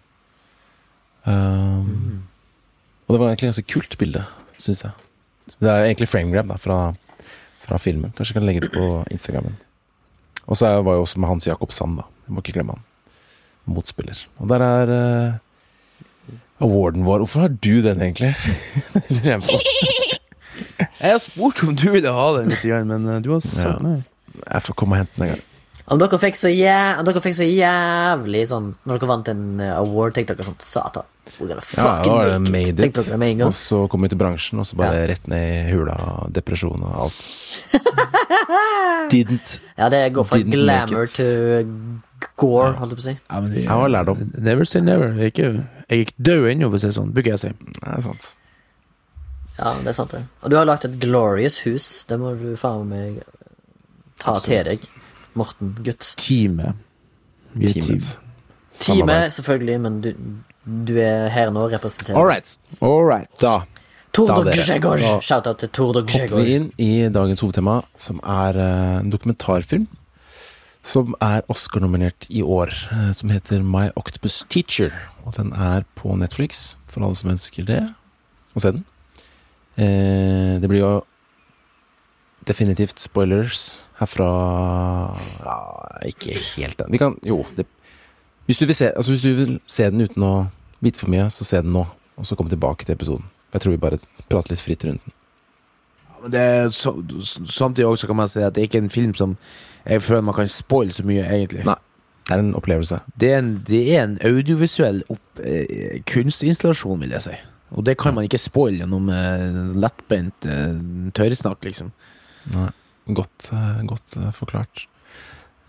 [1.28, 2.22] Um,
[3.08, 4.24] Og det var egentlig et ganske kult bilde,
[4.60, 4.92] syns jeg.
[5.60, 6.78] Det er egentlig framegrab da, fra,
[7.64, 8.12] fra filmen.
[8.16, 9.56] Kanskje jeg kan legge det på Instagrammen.
[10.48, 12.04] Og så var jeg også med Hans Jakob Sand, da.
[12.28, 12.84] Jeg må ikke glemme han.
[13.68, 14.20] Motspiller.
[14.40, 17.18] Og der er uh, awarden vår.
[17.24, 18.34] Hvorfor har du den, egentlig?
[20.98, 23.76] Jeg har spurt om du ville ha den litt, men eh, du har sagt Ja.
[23.82, 24.00] nei.
[24.38, 25.44] jeg får komme og hente den en gang.
[25.88, 29.44] Om dere fikk så, jæ om dere fikk så jævlig sånn Når dere vant en
[29.64, 31.06] eh, award, tenkte dere sånn Satan.
[31.38, 32.94] We're gonna Ja, da fucking var det make made it.
[32.96, 33.48] dere det med en gang.
[33.52, 35.96] Og så kom vi til bransjen, og så bare rett ned i hula.
[36.36, 37.22] Depresjon og alt.
[39.12, 39.58] Didn't.
[39.78, 41.28] Ja, det går fra glamour to
[42.38, 43.14] gore, holdt jeg på å si.
[43.30, 44.20] Ja, men det, Jeg har lærdom.
[44.50, 45.12] Never say never.
[45.16, 45.50] Jeg er ikke,
[45.88, 47.12] jeg er ikke død ennå, for å si sånn.
[47.16, 47.52] Bruker jeg si.
[47.78, 48.28] Det er sant.
[49.58, 50.22] Ja, det er sant, det.
[50.44, 51.88] Og du har lagt et glorious hus.
[52.08, 53.22] Det må du faen meg
[54.22, 54.86] ta til deg.
[55.34, 56.14] Morten, gutt.
[56.16, 56.78] Teamet.
[57.52, 57.84] Vi er team.
[57.84, 58.18] Teamet.
[58.78, 60.12] Teamet, selvfølgelig, men du,
[60.88, 62.18] du er her nå og representerer.
[62.18, 62.56] All right.
[62.80, 63.30] All right.
[63.42, 63.60] Da
[64.12, 64.48] Tordog.
[64.48, 69.86] Da Shout-out til Tordog hopper vi inn i dagens hovedtema, som er eh, en dokumentarfilm.
[70.88, 74.94] Som er Oscar-nominert i år, eh, som heter My Octopus Teacher.
[75.26, 77.82] Og den er på Netflix, for alle som ønsker det.
[78.56, 78.84] å se den.
[79.78, 80.92] Eh, det blir jo
[82.48, 84.28] definitivt spoilers herfra
[85.44, 85.58] Ja,
[86.08, 87.44] ikke helt Vi kan Jo.
[87.56, 87.66] Det,
[88.46, 90.34] hvis, du se, altså hvis du vil se den uten å
[90.80, 91.84] vite for mye, så se den nå.
[92.18, 93.26] Og så komme tilbake til episoden.
[93.52, 95.14] Jeg tror vi bare prater litt fritt rundt den.
[96.32, 96.94] Det så,
[97.46, 99.36] samtidig også kan man si at det er ikke en film som
[99.84, 101.62] jeg føler man kan spoile så mye, egentlig.
[101.68, 101.76] Nei.
[102.28, 102.98] Det er en opplevelse.
[103.20, 107.36] Det er en, det er en audiovisuell opp, eh, kunstinstallasjon, vil jeg si.
[107.70, 109.46] Og det kan man ikke spoile gjennom eh,
[109.80, 110.74] lettbeint eh,
[111.16, 111.92] tørrsnakk, liksom.
[112.54, 112.70] Nei.
[113.08, 114.84] Godt, eh, godt eh, forklart.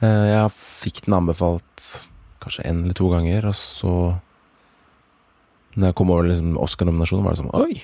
[0.03, 1.85] Eh, jeg fikk den anbefalt
[2.43, 3.93] kanskje en eller to ganger, og så
[5.75, 7.75] Når jeg kom over liksom Oscar-nominasjonen, var det sånn Oi!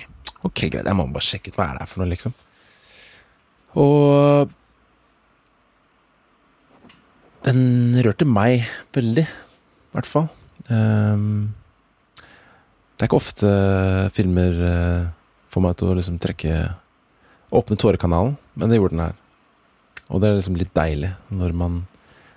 [0.43, 2.33] Ok, greit, jeg må bare sjekke ut hva er det her for noe, liksom.
[3.79, 4.49] Og
[7.45, 7.61] den
[8.03, 10.27] rørte meg veldig, i hvert fall.
[10.67, 11.53] Um,
[12.97, 13.51] det er ikke ofte
[14.17, 14.57] filmer
[15.53, 16.57] får meg til å liksom trekke
[17.55, 19.21] Åpne tårekanalen, men det gjorde den her.
[20.09, 21.77] Og det er liksom litt deilig når man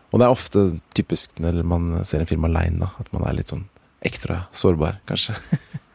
[0.09, 0.61] Og det er ofte
[0.97, 3.67] typisk når man ser en film aleine, at man er litt sånn
[4.01, 5.35] ekstra sårbar, kanskje.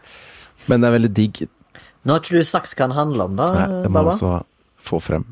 [0.70, 1.40] men det er veldig digg.
[2.04, 4.34] Nå har ikke du sagt hva den handler om, da, Nei, det må jeg også
[4.84, 5.26] få frem.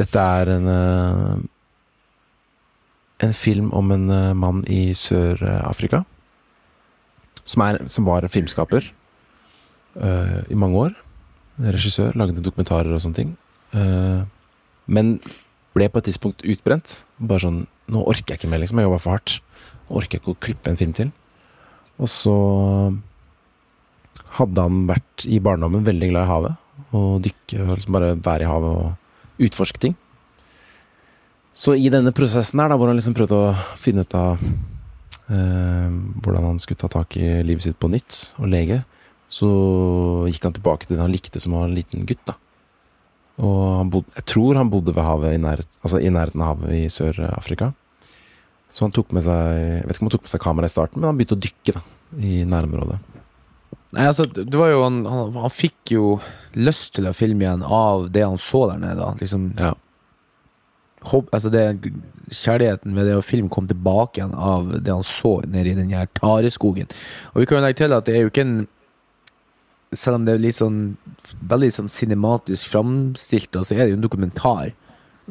[0.00, 1.36] Dette er en eh,
[3.26, 6.04] En film om en eh, mann i Sør-Afrika.
[7.44, 8.88] Som, som var filmskaper
[10.02, 10.96] uh, i mange år.
[11.56, 13.34] Regissør, lagde dokumentarer og sånne ting.
[13.76, 14.22] Eh,
[14.86, 15.16] men
[15.76, 17.00] ble på et tidspunkt utbrent.
[17.18, 18.80] Bare sånn Nå orker jeg ikke mer, liksom.
[18.82, 19.36] Jeg jobba for hardt.
[19.94, 21.12] Orker ikke å klippe en film til.
[22.02, 22.32] Og så
[24.40, 26.56] hadde han vært i barndommen veldig glad i havet.
[26.98, 29.94] Og dykke liksom bare være i havet og utforske ting.
[31.56, 35.94] Så i denne prosessen her, da, hvor han liksom prøvde å finne ut av eh,
[36.20, 38.82] hvordan han skulle ta tak i livet sitt på nytt, og lege,
[39.28, 39.48] så
[40.30, 42.22] gikk han tilbake til det han likte som var en liten gutt.
[42.28, 42.36] da.
[43.42, 46.54] Og han bodde, jeg tror han bodde ved havet i, nærhet, altså i nærheten av
[46.54, 47.72] havet i Sør-Afrika.
[48.72, 50.72] Så han tok med seg Jeg vet ikke om han tok med seg kamera i
[50.72, 51.82] starten, men han begynte å dykke da,
[52.18, 52.98] i nærområdet.
[53.96, 56.16] Nei, altså, det var jo han, han, han fikk jo
[56.58, 59.00] lyst til å filme igjen av det han så der nede.
[59.02, 59.12] da.
[59.20, 59.74] Liksom, Ja.
[61.06, 61.60] Håp, altså det,
[62.34, 65.92] Kjærligheten ved det å filme kom tilbake igjen av det han så nede i den
[65.94, 66.88] her tareskogen.
[67.34, 68.56] Og vi kan jo legge til at det er jo ikke en
[69.94, 70.96] Selv om det er litt sånn
[71.46, 74.72] veldig sånn cinematisk framstilt, så altså, er det jo en dokumentar.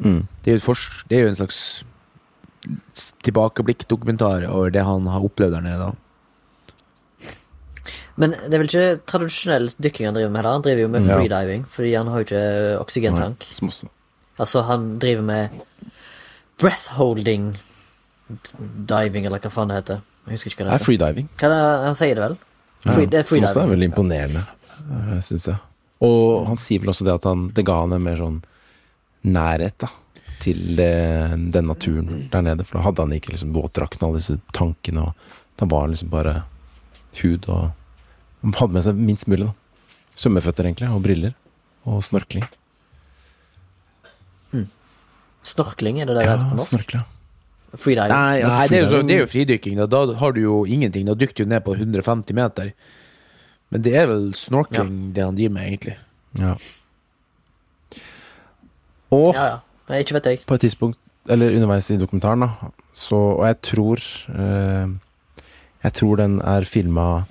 [0.00, 0.26] Mm.
[0.42, 1.60] Det er jo, et fors det er jo en slags
[3.26, 5.78] tilbakeblikk-dokumentar over det han har opplevd der nede.
[5.90, 5.92] da.
[8.16, 10.44] Men det er vel ikke tradisjonell dykking han driver med?
[10.44, 11.16] da Han driver jo med Ja.
[11.18, 13.46] freediving, fordi han har jo ikke oksygentank.
[13.62, 13.90] Nei,
[14.38, 15.50] Altså, han driver med
[16.58, 17.56] breathholding
[18.86, 20.02] diving, eller hva faen det heter.
[20.26, 20.84] Jeg husker ikke Det hva det heter.
[20.84, 21.28] freediving.
[21.32, 21.84] Er freediving.
[21.84, 22.36] han sier det vel?
[22.94, 24.42] Free, er som også er veldig imponerende,
[25.24, 25.58] syns jeg.
[26.06, 28.42] Og han sier vel også det at han, det ga han en mer sånn
[29.26, 29.88] nærhet da,
[30.44, 32.66] til den naturen der nede.
[32.68, 35.94] For da hadde han ikke liksom våtdrakten og alle disse tankene, og da var han
[35.96, 36.36] liksom bare
[37.22, 37.72] hud og
[38.44, 39.54] Han hadde med seg minst mulig, da.
[40.20, 41.32] Svømmeføtter, egentlig, og briller.
[41.88, 42.44] Og snorkling.
[45.46, 46.68] Snorkling, er det det det Ja, heter på norsk?
[46.74, 47.00] snorkle.
[47.80, 48.12] Freediving.
[48.12, 49.76] Nei, altså, Nei, det er, jo det er jo fridykking.
[49.80, 51.06] Da, da har du jo ingenting.
[51.08, 52.72] Da dykker du ned på 150 meter.
[53.74, 55.96] Men det er vel snorkling det han driver med, egentlig.
[56.38, 56.54] Ja.
[59.14, 59.58] Og Ja, ja.
[59.86, 60.40] Nei, ikke vet jeg.
[60.46, 60.98] på et tidspunkt,
[61.30, 64.02] eller underveis i dokumentaren, da, så Og jeg tror
[64.34, 64.88] eh,
[65.84, 67.26] Jeg tror den er filma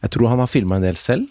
[0.00, 1.28] Jeg tror han har filma en del selv,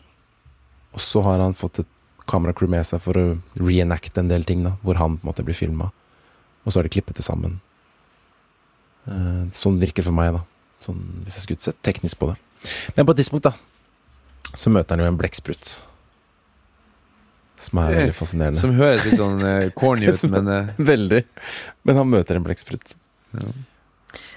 [0.94, 1.90] og så har han fått et
[2.30, 3.26] kameracrew med seg for å
[3.58, 5.90] reenacte en del ting, da, hvor han på en måte blir filma.
[6.64, 7.58] Og så har de klippet det sammen.
[9.10, 10.44] Eh, sånn virker det for meg, da.
[10.82, 12.38] Sånn, hvis jeg skulle sett teknisk på det.
[12.98, 13.54] Men på et tidspunkt, da,
[14.54, 15.76] så møter han jo en blekksprut.
[17.62, 18.58] Som er veldig fascinerende.
[18.62, 21.22] Som høres litt sånn eh, corny ut, men eh, Veldig.
[21.86, 22.96] Men han møter en blekksprut.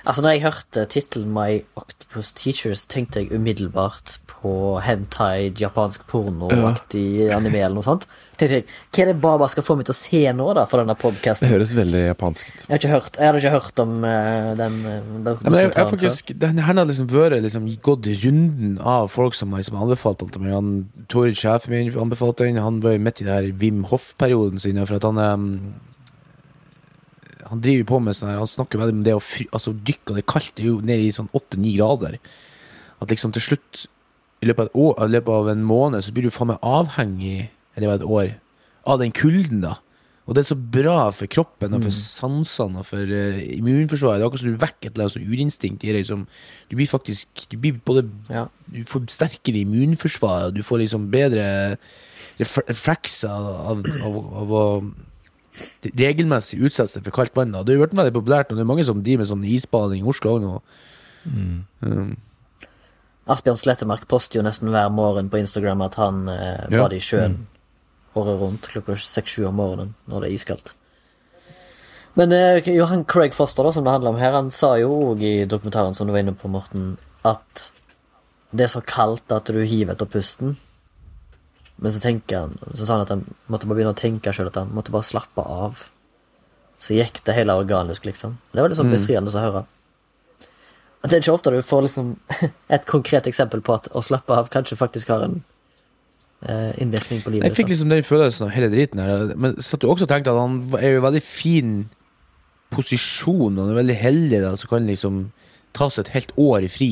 [0.05, 7.25] Altså, når jeg hørte tittelen My Octopus Teachers, tenkte jeg umiddelbart på hentai, japansk pornoaktig
[7.37, 8.05] anime eller noe sånt.
[8.35, 10.83] Tenkte jeg, Hva er det Baba skal få meg til å se nå, da, for
[10.83, 12.67] denne Det høres veldig japansk ut.
[12.67, 14.99] Jeg, jeg hadde ikke hørt om uh, den uh,
[15.31, 19.39] ja, men jeg, jeg faktisk Den her har liksom vært liksom, gått runden av folk
[19.39, 20.57] som har liksom anbefalt den til meg.
[20.59, 20.75] Han,
[21.09, 22.61] Tori sjefen min, anbefalte den.
[22.61, 24.83] Han var jo midt i den her Wim Hoff-perioden sin.
[24.85, 25.49] For at han um,
[27.55, 30.17] Han driver på med sånn her Han snakker veldig om det å fry, altså, dykke,
[30.19, 30.57] det kaldt.
[30.59, 32.19] Det er jo nede i sånn åtte-ni grader.
[33.01, 33.87] At liksom til slutt,
[34.43, 36.59] i løpet av, et år, i løpet av en måned, så blir du faen meg
[36.67, 38.35] avhengig Eller et år?
[38.87, 39.79] Av den kulden, da.
[40.25, 41.77] Og det er så bra for kroppen Mm.
[41.77, 44.21] og for sansene og for uh, immunforsvaret.
[44.21, 46.27] Det er akkurat som du vekker et eller annet sånn urinstinkt i deg som
[46.71, 48.47] Du blir faktisk Du blir både Ja.
[48.73, 51.77] Du får sterkere immunforsvar, og du får liksom bedre
[52.41, 54.65] ref reflekser av, av, av å
[55.95, 57.53] regelmessig utsette seg for kaldt vann.
[57.55, 57.63] da.
[57.63, 60.09] Det har blitt veldig populært, og det er mange som driver med sånn isbading i
[60.11, 60.55] Oslo nå.
[61.25, 61.59] Mm.
[61.81, 62.17] Um,
[63.31, 66.89] Asbjørn Slettemark poster jo nesten hver morgen på Instagram at han eh, Ja.
[66.93, 67.47] i sjøen
[68.15, 70.75] året rundt klokka seks-sju om morgenen når det er iskaldt.
[72.15, 75.23] Men eh, Johan Craig Foster, da, som det handler om her, han sa jo òg
[75.25, 77.71] i dokumentaren som du var inne på, Morten, at
[78.55, 80.57] det er så kaldt at du hiver etter pusten.
[81.77, 84.51] Men så tenker han Så sa han at han måtte bare begynne å tenke sjøl
[84.51, 85.87] at han måtte bare slappe av.
[86.79, 88.37] Så gikk det hele organisk, liksom.
[88.53, 88.95] Det var liksom mm.
[88.95, 89.65] befriende å høre.
[91.05, 92.15] Og Det er ikke ofte du får liksom
[92.77, 95.37] et konkret eksempel på at å slappe av kanskje faktisk har en
[96.49, 97.49] eh, innvirkning på livet.
[97.51, 99.35] jeg fikk liksom den følelsen av hele driten her.
[99.37, 101.77] Men så at du også tenkte at han er jo i veldig fin
[102.75, 105.21] posisjon, og han er veldig heldig, da, så kan han liksom
[105.77, 106.91] ta seg et helt år i fri.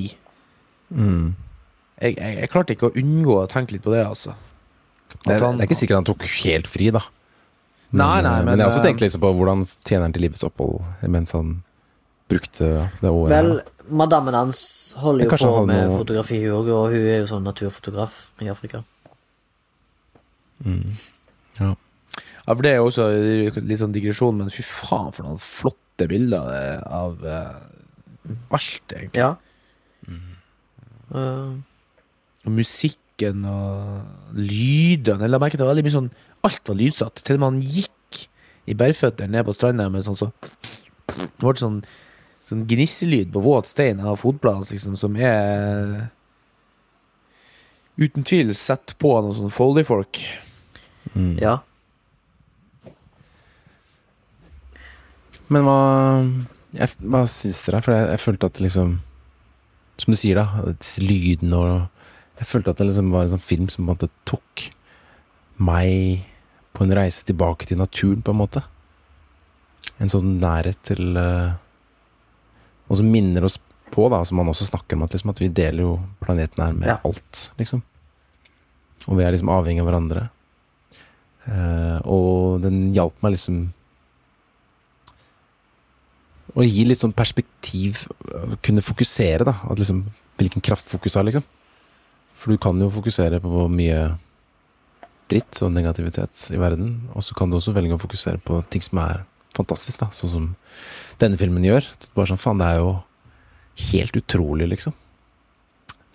[0.93, 1.35] Mm.
[2.03, 4.37] Jeg, jeg, jeg klarte ikke å unngå å tenke litt på det, altså.
[5.25, 7.03] Det, er- han- det er ikke sikkert han tok helt fri, da.
[7.93, 10.23] Nei, nei, men, men, jeg har også eh, tenkt litt på hvordan tjener han til
[10.25, 10.81] livets opphold
[11.13, 11.51] mens han
[12.33, 12.69] brukte
[13.03, 13.35] det året.
[13.35, 13.51] Vel,
[13.93, 14.61] madammen hans
[14.97, 15.99] holder jo på med noe...
[16.01, 18.81] fotografi òg, og hun er jo sånn naturfotograf i Afrika.
[20.65, 21.75] ja.
[22.43, 23.05] Ja, for det er jo også
[23.63, 27.61] litt sånn digresjon, men fy faen for noen flotte bilder er av uh,
[28.57, 29.21] alt, egentlig.
[29.23, 29.37] Ja.
[31.13, 31.53] Eh,
[32.43, 32.55] Og
[33.23, 35.25] musikken og lydene.
[35.25, 37.23] Jeg la merke til veldig mye sånn Alt var lydsatt.
[37.23, 38.23] Til og med han gikk
[38.67, 40.31] i bærføtter ned på stranda med sånn så
[41.07, 41.83] Det ble sånn,
[42.49, 46.11] sånn gnisselyd på våt stein av fotbladene, liksom, som er
[47.99, 50.19] Uten tvil sett på noen sånn Foldy-folk.
[51.15, 51.37] Mm.
[51.39, 51.61] ja.
[55.53, 55.81] Men hva
[56.73, 57.83] jeg, Hva syns dere?
[57.85, 58.95] For jeg, jeg følte at liksom
[60.01, 60.63] Som du sier, da.
[60.65, 61.92] Lyden lydene og
[62.43, 64.65] Jeg følte at det liksom var en sånn film som på en måte tok
[65.63, 66.25] meg
[66.75, 68.63] på en reise tilbake til naturen, på en måte.
[70.03, 71.53] En sånn nærhet til eh,
[72.91, 73.61] Og som minner oss
[73.93, 75.93] på, da, som man også snakker om, at, liksom, at vi deler jo
[76.25, 76.97] planeten her med Ja.
[77.07, 77.83] alt, liksom.
[79.07, 80.25] Og vi er liksom avhengig av hverandre.
[81.47, 83.73] Uh, og den hjalp meg liksom
[86.53, 88.05] å gi litt sånn perspektiv,
[88.65, 89.55] kunne fokusere, da.
[89.71, 90.05] At liksom,
[90.41, 91.45] hvilken kraft fokus har, liksom.
[92.43, 94.17] For du kan jo fokusere på mye
[95.31, 98.83] dritt og negativitet i verden, og så kan du også velge å fokusere på ting
[98.83, 99.23] som er
[99.55, 100.11] fantastisk, da.
[100.11, 100.49] Sånn som
[101.23, 101.87] denne filmen gjør.
[102.17, 102.93] Bare sånn, faen, det er jo
[103.93, 104.97] helt utrolig, liksom.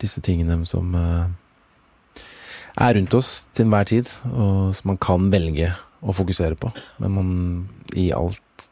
[0.02, 2.24] Disse tingene som eh,
[2.84, 5.72] er rundt oss til enhver tid, og som man kan velge
[6.04, 6.74] å fokusere på.
[7.02, 7.30] Men man,
[7.98, 8.68] i alt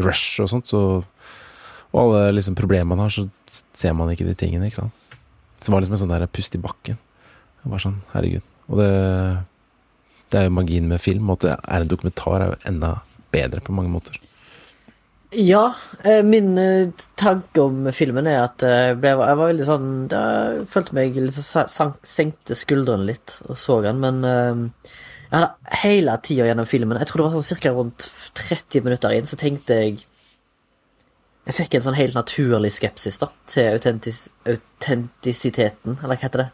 [0.00, 1.04] rush og sånt, så
[1.94, 3.28] Og alle liksom problemene man har, så
[3.70, 5.03] ser man ikke de tingene, ikke sant.
[5.64, 6.98] Så det var liksom en sånn der pust i bakken.
[7.64, 8.44] Jeg var sånn, herregud.
[8.68, 8.92] Og det
[10.34, 12.88] Det er jo magien med film, og at det er en dokumentar, er jo enda
[13.30, 14.16] bedre på mange måter.
[15.30, 19.66] Ja, eh, min eh, tanke om filmen er at eh, jeg, ble, jeg var veldig
[19.68, 20.22] sånn da,
[20.70, 24.90] følte meg litt sank, Senkte skuldrene litt og så den, men eh,
[25.30, 29.14] jeg hadde hele tida gjennom filmen Jeg tror det var sånn cirka rundt 30 minutter
[29.14, 30.04] inn, så tenkte jeg
[31.44, 36.50] Jeg fikk en sånn helt naturlig skepsis da til autentis, autentisiteten, eller hva heter det?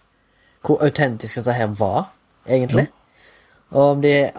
[0.67, 2.11] Hvor autentisk dette her var,
[2.49, 2.89] egentlig.
[3.71, 4.33] Og om de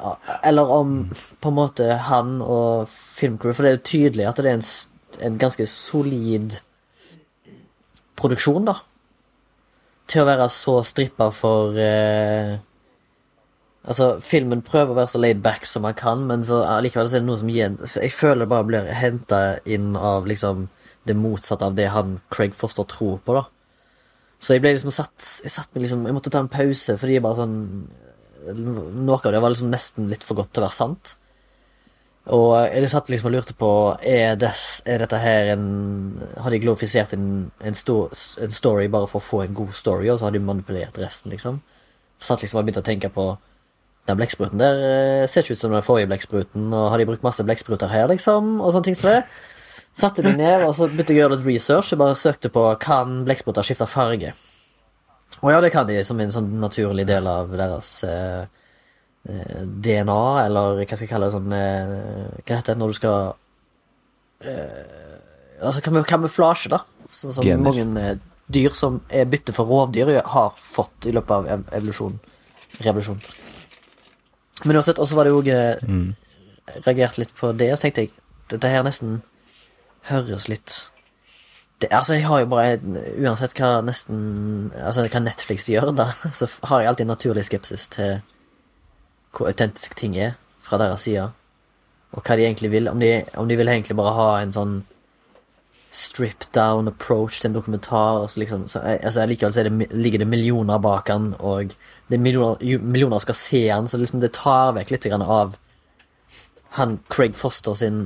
[0.43, 1.09] Eller om
[1.39, 4.65] på en måte han og filmcrew For det er jo tydelig at det er en,
[5.23, 6.57] en ganske solid
[8.19, 8.75] produksjon, da.
[10.11, 12.59] Til å være så strippa for eh,
[13.81, 17.23] Altså, filmen prøver å være så laid back som man kan, men så allikevel er
[17.23, 17.79] det noe som gjen...
[17.95, 20.67] Jeg føler det bare blir henta inn av liksom
[21.09, 23.47] det motsatte av det han Craig Foster tror på, da.
[24.41, 27.17] Så jeg ble liksom satt Jeg satt meg liksom Jeg måtte ta en pause, fordi
[27.17, 27.57] jeg bare sånn
[28.41, 31.11] noe av det var liksom nesten litt for godt til å være sant.
[32.33, 33.69] Og jeg satt liksom og lurte på
[34.01, 35.67] Er, des, er dette her en
[36.41, 38.03] Har de glorifisert en, en, sto,
[38.41, 41.33] en story bare for å få en god story, og så har de manipulert resten,
[41.33, 41.61] liksom?
[42.21, 43.31] Satt liksom og begynte å tenke på
[44.11, 47.23] Den blekkspruten der eh, ser ikke ut som den forrige blekkspruten, og har de brukt
[47.25, 48.57] masse blekkspruter her, liksom?
[48.59, 49.23] Og sånne ting som det.
[49.95, 51.91] Satte meg ned, og så begynte jeg å gjøre litt research.
[51.91, 54.31] Jeg bare søkte på Kan blekkspruter skifte farge.
[55.41, 58.43] Og ja, det kan de som en sånn naturlig del av deres eh,
[59.27, 61.93] eh, DNA, eller hva skal jeg kalle det sånn eh,
[62.43, 63.31] Hva heter det når du skal
[64.45, 65.15] eh,
[65.61, 66.83] Altså kam kamuflasje, da.
[67.11, 67.63] Sånn som Gener.
[67.67, 68.19] mange eh,
[68.51, 72.19] dyr som er bytte for rovdyr, har fått i løpet av ev evolusjon.
[72.81, 73.19] Revolusjon.
[74.63, 75.81] Men uansett, også var det jo eh,
[76.85, 78.15] Reagert litt på det, og så tenkte jeg
[78.51, 79.21] dette her nesten
[80.09, 80.75] høres litt
[81.81, 82.77] det, Altså, jeg har jo bare
[83.17, 87.87] Uansett hva nesten Altså hva Netflix gjør, da, så har jeg alltid en naturlig skepsis
[87.95, 88.19] til
[89.31, 91.29] hvor autentisk ting er fra deres side,
[92.11, 92.89] og hva de egentlig vil.
[92.91, 94.73] Om de, om de vil egentlig bare ha en sånn
[95.91, 98.27] stripped down approach til en dokumentar.
[98.27, 101.75] Så liksom, så, altså, Likevel så det, ligger det millioner bak han, og
[102.07, 105.57] det er millioner, millioner skal se han, så liksom det tar vekk litt av
[106.77, 108.05] han Craig Foster sin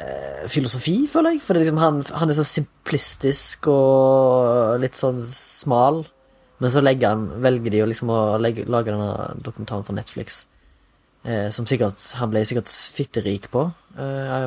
[0.00, 1.42] eh, filosofi, føler jeg.
[1.44, 6.06] For liksom, han, han er så simplistisk og litt sånn smal.
[6.62, 10.44] Men så legger han, velger de å liksom å legge, lage denne dokumentaren for Netflix.
[11.24, 13.64] Eh, som sikkert Han ble sikkert fitterik på,
[13.96, 14.42] eh,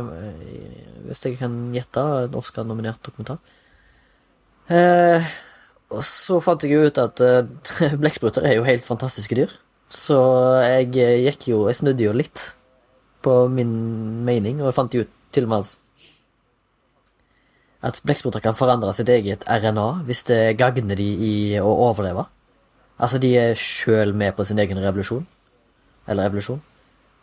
[1.08, 2.04] hvis jeg kan gjette.
[2.28, 3.40] En Oscar-nominert dokumentar.
[4.70, 5.24] Eh,
[5.96, 9.54] og så fant jeg ut at eh, blekkspruter er jo helt fantastiske dyr.
[9.90, 10.20] Så
[10.68, 12.42] jeg eh, gikk jo Jeg snudde jo litt
[13.24, 15.76] på min mening, og jeg fant jo til og med
[17.88, 22.26] at blekkspruter kan forandre sitt eget RNA hvis det gagner de i å overleve.
[22.98, 25.26] Altså, de er sjøl med på sin egen revolusjon.
[26.08, 26.62] Eller evolusjon.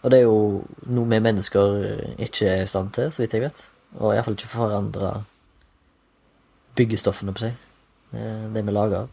[0.05, 1.77] Og det er jo noe vi mennesker
[2.21, 3.63] ikke er i stand til, så vidt jeg vet.
[4.01, 5.13] Og iallfall ikke forandre
[6.77, 7.55] byggestoffene på seg.
[8.13, 9.09] eh, Det vi lager av.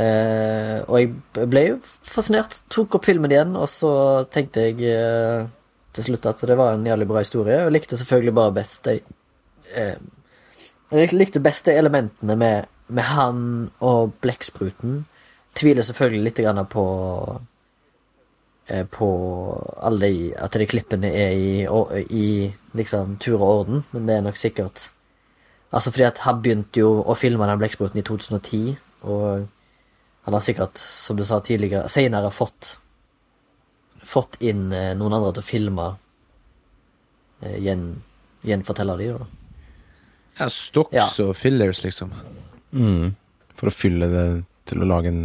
[0.00, 2.60] Eh, og jeg ble jo fascinert.
[2.72, 3.92] Tok opp filmen igjen, og så
[4.32, 5.46] tenkte jeg eh,
[5.92, 7.64] til slutt at det var en jævlig bra historie.
[7.66, 9.00] Og likte selvfølgelig bare best de
[9.74, 9.96] eh,
[10.90, 15.04] Jeg likte best de elementene med, med han og blekkspruten.
[15.54, 16.84] Tviler selvfølgelig litt på
[17.28, 17.40] eh,
[18.90, 19.06] på
[19.82, 21.64] alle de At de klippene er i,
[22.10, 22.26] i
[22.78, 24.90] liksom tur og orden, men det er nok sikkert
[25.72, 28.72] Altså fordi at han begynte jo å filme den blekkspruten i 2010,
[29.06, 29.44] og
[30.26, 32.80] han har sikkert, som du sa tidligere, senere fått
[34.02, 35.84] fått inn eh, noen andre til å filme
[37.44, 37.84] eh, gjen,
[38.42, 39.28] gjenfortelle de, da.
[40.40, 41.06] Ja, stocks Ja.
[41.28, 42.10] og fillers, liksom.
[42.72, 43.12] Mm.
[43.54, 44.26] For å fylle det
[44.66, 45.22] til å lage en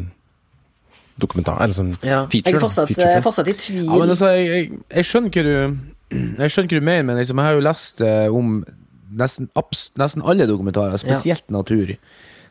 [1.19, 1.62] dokumentar.
[1.63, 2.25] Eller sånn Ja.
[2.28, 2.51] feature.
[2.51, 3.23] jeg er fortsatt, Feature film.
[3.23, 3.86] fortsatt i tvil.
[3.86, 5.78] Ja, men altså, jeg, jeg, jeg skjønner ikke du
[6.12, 8.63] Jeg skjønner ikke du mener, men liksom, jeg har jo lest eh, om
[9.12, 11.95] nesten, abs, nesten alle dokumentarer, spesielt natur.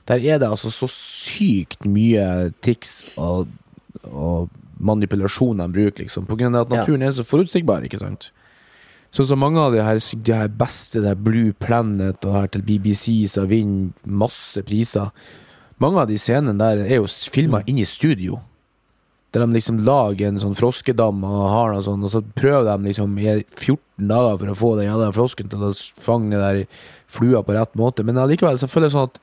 [0.08, 3.46] Der er det altså så sykt mye tics og,
[4.10, 4.50] og
[4.80, 6.26] manipulasjon de bruker, liksom.
[6.26, 6.80] På grunn av at Ja.
[6.82, 8.30] naturen er så forutsigbar, ikke sant.
[9.14, 12.46] Sånn som mange av de her, de her beste, det her Blue Planet og her
[12.48, 15.12] til BBC som vinner masse priser.
[15.80, 17.68] Mange av de scenene der er jo filma Mm.
[17.68, 18.40] inne i studio.
[19.34, 22.90] Der de liksom lager en sånn froskedam og har noe sånn, og så prøver de
[22.90, 26.60] liksom i 14 dager for å få den jævla frosken til å fange der
[27.10, 28.06] flua på rett måte.
[28.06, 29.18] Men allikevel så føler jeg sånn at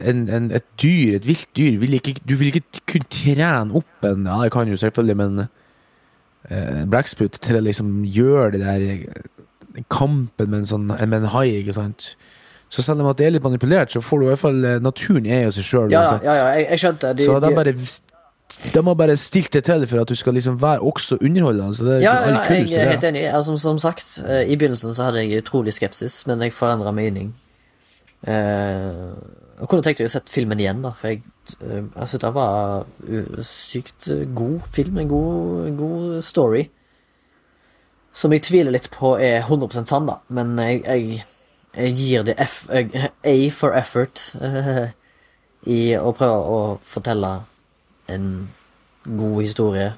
[0.00, 4.06] en, en, et dyr, et vilt dyr, vil ikke, du vil ikke kunne trene opp
[4.08, 8.62] en Ja, det kan jo selvfølgelig, men eh, en blekksprut til å liksom gjøre det
[8.64, 12.14] der kampen med en sånn med en hai, ikke sant.
[12.72, 14.78] Så selv om at det er litt manipulert, så får du i hvert fall eh,
[14.80, 16.24] Naturen er jo seg sjøl ja, uansett.
[16.24, 17.12] ja, ja, jeg, jeg skjønte.
[17.18, 17.74] De, så de bare
[18.72, 21.76] De har bare stilt det til for at du skal liksom være også underholdende.
[21.76, 23.26] Så det er ja, ja, jeg er helt enig.
[23.28, 26.94] Altså, som, som sagt, eh, i begynnelsen så hadde jeg utrolig skepsis, men jeg forandra
[26.96, 27.34] mening.
[28.22, 29.12] Uh,
[29.58, 31.24] jeg kunne tenkt meg å sett filmen igjen, da, for jeg,
[31.60, 35.00] uh, jeg synes det var uh, sykt eh, god film.
[35.02, 36.64] En god, god story.
[38.16, 41.22] Som jeg tviler litt på er 100 sann, da, men jeg, jeg,
[41.76, 44.92] jeg gir det F, A for effort eh,
[45.76, 47.32] i å prøve å fortelle
[48.12, 48.30] en
[49.06, 49.92] god historie.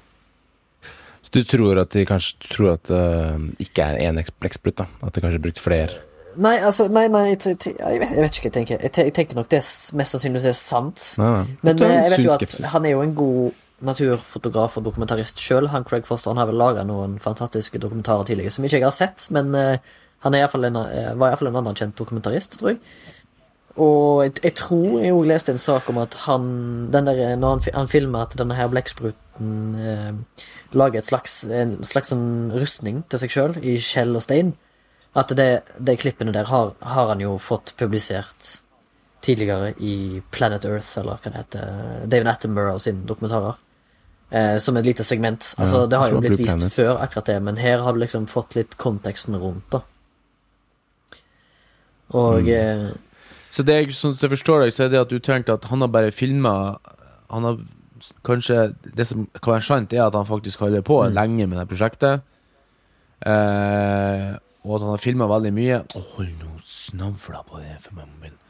[1.25, 4.89] Så du tror at de kanskje tror at det ikke er én blekksprut, da?
[5.03, 6.03] At de kanskje har brukt flere?
[6.35, 8.81] Nei, altså, nei, nei, jeg, vet, ikke hva jeg tenker.
[8.83, 11.05] Jeg, tenker nok det mest sannsynligvis er sant.
[11.21, 15.69] Men eh, jeg vet jo at han er jo en god naturfotograf og dokumentarist sjøl.
[15.73, 18.97] Han Craig Foster han har vel laga noen fantastiske dokumentarer tidligere som ikke jeg har
[18.97, 22.81] sett, men eh, han i en, eh, var iallfall en anerkjent dokumentarist, tror jeg.
[23.77, 26.45] Og jeg, jeg tror jeg òg leste en sak om at han
[26.95, 30.13] den der, Når han, han filmer at denne her blekkspruten eh,
[30.73, 34.55] lager et slags, en slags sånn rustning til seg sjøl i skjell og stein.
[35.15, 38.57] At det, de klippene der har, har han jo fått publisert
[39.25, 42.07] tidligere i Planet Earth, eller hva det heter.
[42.11, 43.55] David Attenborough sin dokumentarer.
[44.35, 45.55] Eh, som et lite segment.
[45.59, 46.73] Altså, Ja, det har jo blitt vist Planet.
[46.73, 49.81] før, akkurat det, men her har du liksom fått litt konteksten rundt, da.
[52.15, 52.93] Og mm.
[53.55, 55.83] Så det jeg, sånn jeg forstår deg, så er det at du tenkte at han
[55.85, 56.77] har bare filma
[57.31, 57.59] Han har
[58.27, 61.15] kanskje Det som kan være sant, er at han faktisk holder på Mm.
[61.15, 62.23] lenge med det prosjektet.
[63.25, 64.35] Eh,
[64.65, 65.83] og at han har filma veldig mye.
[65.95, 68.41] Å, hold nå snavla på det for meg, mobilen.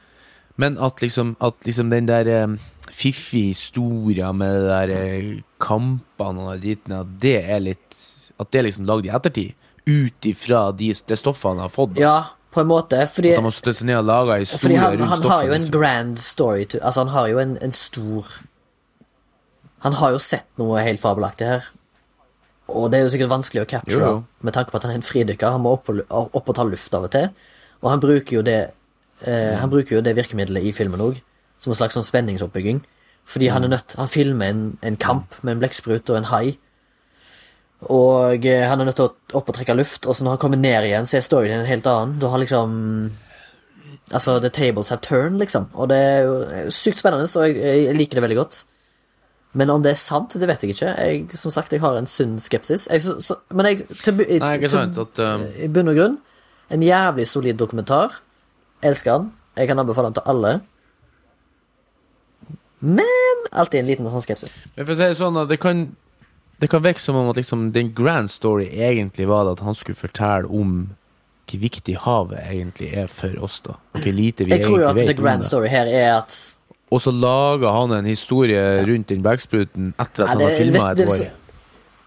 [0.57, 2.57] Men at liksom, at liksom den der eh,
[2.95, 5.31] fiffige historia med de der eh,
[5.62, 7.81] kampene og driten, at det er litt
[8.41, 9.55] At det er liksom lagd i ettertid.
[9.87, 11.99] Ut ifra de, det stoffet han har fått.
[12.03, 13.01] Ja, på en måte.
[13.11, 15.65] Fordi, At han har seg ned og laga historier han, rundt han har jo en
[15.65, 15.79] liksom.
[15.81, 18.35] grand story to, Altså, han har jo en, en stor
[19.85, 21.67] Han har jo sett noe helt fabelaktig her.
[22.73, 24.23] Og det er jo sikkert vanskelig å capture, Jo, jo.
[24.41, 25.53] med tanke på at han er en fridykker.
[25.53, 27.29] Han må opp og, opp og ta luft av og til.
[27.83, 28.61] Og han bruker jo det
[29.21, 31.21] eh, Han bruker jo det virkemidlet i filmen òg,
[31.61, 32.81] som en slags sånn spenningsoppbygging.
[33.29, 36.57] Fordi han er nødt Han filmer en, en kamp med en blekksprut og en hai.
[37.93, 40.43] Og eh, han er nødt til å opp og trekke luft, og så når han
[40.45, 42.18] kommer ned igjen, så er storyen en helt annen.
[42.22, 42.74] Du har liksom
[44.12, 45.70] Altså, the tables have turned, liksom.
[45.72, 46.32] Og det er jo
[46.66, 47.57] jo sykt spennende, så jeg,
[47.87, 48.59] jeg liker det veldig godt.
[49.55, 50.91] Men om det er sant, det vet jeg ikke.
[50.99, 52.85] Jeg, som sagt, jeg har en sunn skepsis.
[52.91, 54.99] Jeg, så, så, men jeg til, Nei, ikke sant.
[54.99, 56.18] At, um, I bunn og grunn,
[56.74, 58.18] en jævlig solid dokumentar.
[58.85, 59.32] Elsker den.
[59.57, 60.55] Jeg kan anbefale den til alle.
[62.85, 64.57] Men alltid en liten sånn skepsis.
[64.74, 65.87] Men for å si det sånn det kan
[66.61, 69.97] Det kan virke som om at liksom den grand story egentlig var at han skulle
[69.99, 70.91] fortelle om
[71.51, 73.75] hvor viktig havet egentlig er for oss, da.
[73.93, 75.87] Og hvor lite vi Jeg tror jo at egentlig the vet om grand story her
[75.87, 76.57] er at
[76.91, 80.91] Og så lager han en historie rundt den blekkspruten etter at Nei, han har filma
[80.93, 81.25] et år.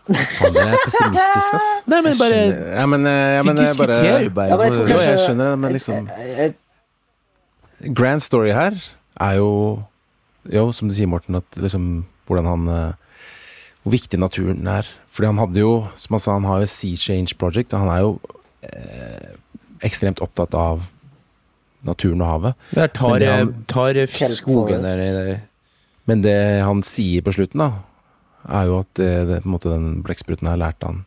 [0.08, 1.70] Faen, det er pessimistisk, ass.
[1.92, 4.48] Nei, men Jeg bare skjønner- Ja, men, ja, men jeg bare bare.
[4.48, 8.72] Ja, men jeg tror Jo, jeg skjønner det, men liksom Jeg- jeg- Grand story her
[9.20, 9.84] er jo
[10.54, 12.94] Jo, som du sier, Morten, at liksom hvordan han eh,
[13.88, 14.88] Hvor viktig naturen er.
[15.08, 17.72] Fordi han hadde jo, som han sa, han har jo Sea Change Project.
[17.74, 18.10] og Han er jo
[18.68, 19.30] eh,
[19.88, 20.84] ekstremt opptatt av
[21.88, 22.58] naturen og havet.
[22.76, 23.94] Der tar, det han- tar
[24.36, 25.40] skogen der der.
[26.06, 27.72] Men det han sier på slutten, da,
[28.50, 31.06] er jo at det, det, på en måte, den blekkspruten har lært han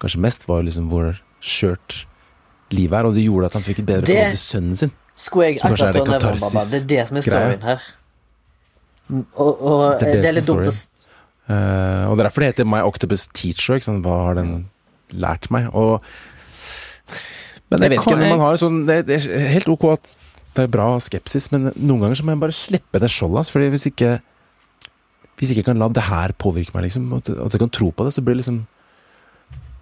[0.00, 2.04] kanskje mest, var jo liksom hvor skjørt
[2.70, 3.06] livet er.
[3.10, 4.92] Og det gjorde at han fikk et bedre forhold til sønnen sin.
[5.18, 7.16] Skulle jeg Som kanskje er akkurat det til å nevne, Baba, det er det som
[7.16, 7.80] er storyen her.
[9.10, 10.74] Og, og Det er det det, er som litt dumt å
[11.50, 13.76] Eh, og det er derfor det heter My Octopus Teacher.
[13.80, 14.04] Ikke sant?
[14.06, 14.54] Hva har den
[15.18, 15.68] lært meg?
[15.74, 15.98] Og
[17.70, 20.16] Men jeg vet ikke, når man har sånn Det, det er helt ok at
[20.56, 23.50] det er bra skepsis, men noen ganger så må jeg bare slippe det skjoldet.
[23.54, 24.16] Fordi hvis ikke
[25.38, 27.90] Hvis ikke jeg kan la det her påvirke meg, liksom, at, at jeg kan tro
[27.94, 28.60] på det, så blir det liksom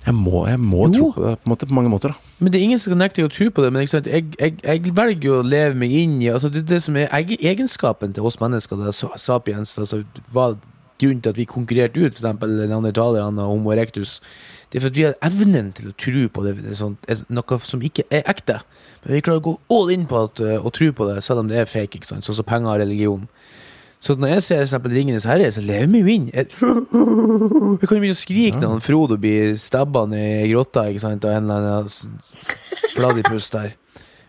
[0.07, 2.12] Jeg må, jeg må tro på det på, måte, på mange måter.
[2.14, 3.73] da Men det er ingen som kan nekte å tro på det.
[3.75, 3.89] Men?
[3.89, 8.14] Jeg, jeg, jeg velger å leve meg inn i altså det, det som er egenskapen
[8.14, 10.53] til oss mennesker, det er sa- sapiens, altså hva
[11.01, 12.27] grunnen til at vi konkurrerte ut f.eks.
[12.43, 14.19] neandertalerne og Homo erectus,
[14.69, 17.61] det er for at vi har evnen til å tro på det, det er noe
[17.65, 18.59] som ikke er ekte.
[19.05, 21.45] Men vi klarer å gå all in på at, og å tro på det, selv
[21.45, 22.01] om det er fake.
[22.01, 22.27] ikke sant?
[22.27, 23.25] Sånn som penger og religion.
[24.01, 26.29] Så når jeg ser eksempel Ringenes herre, så lever vi jo inn.
[26.31, 26.53] Jeg,
[27.81, 31.27] vi kan jo begynne å skrike når Frodo blir stabba ned i grotta ikke sant?
[31.27, 32.21] av en eller annen
[32.95, 33.75] pladdipus der.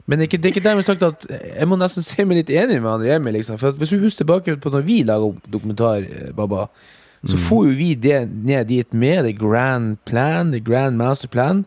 [0.09, 2.39] Men det er ikke, det er ikke dermed sagt at jeg må nesten si meg
[2.39, 3.35] litt enig med André Emil.
[3.37, 3.59] Liksom.
[3.61, 6.65] For hvis du husker tilbake på når vi laga dokumentar, eh, Baba,
[7.27, 11.65] så får jo vi det ned dit med the grand plan, the grand master plan,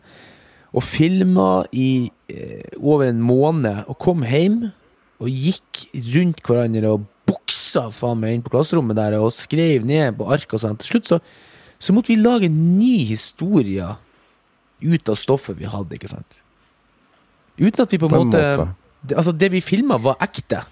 [0.73, 4.63] og filma i eh, over en måned, og kom hjem
[5.23, 10.17] og gikk rundt hverandre og boksa faen meg inn på klasserommet der og skrev ned
[10.17, 10.79] på ark og sånn.
[10.81, 11.21] Til slutt så,
[11.79, 13.93] så måtte vi lage en ny historie
[14.83, 16.41] ut av stoffet vi hadde, ikke sant?
[17.59, 18.67] Uten at vi på På en måte, måte.
[19.07, 20.63] Det, Altså, det vi filma, var ekte.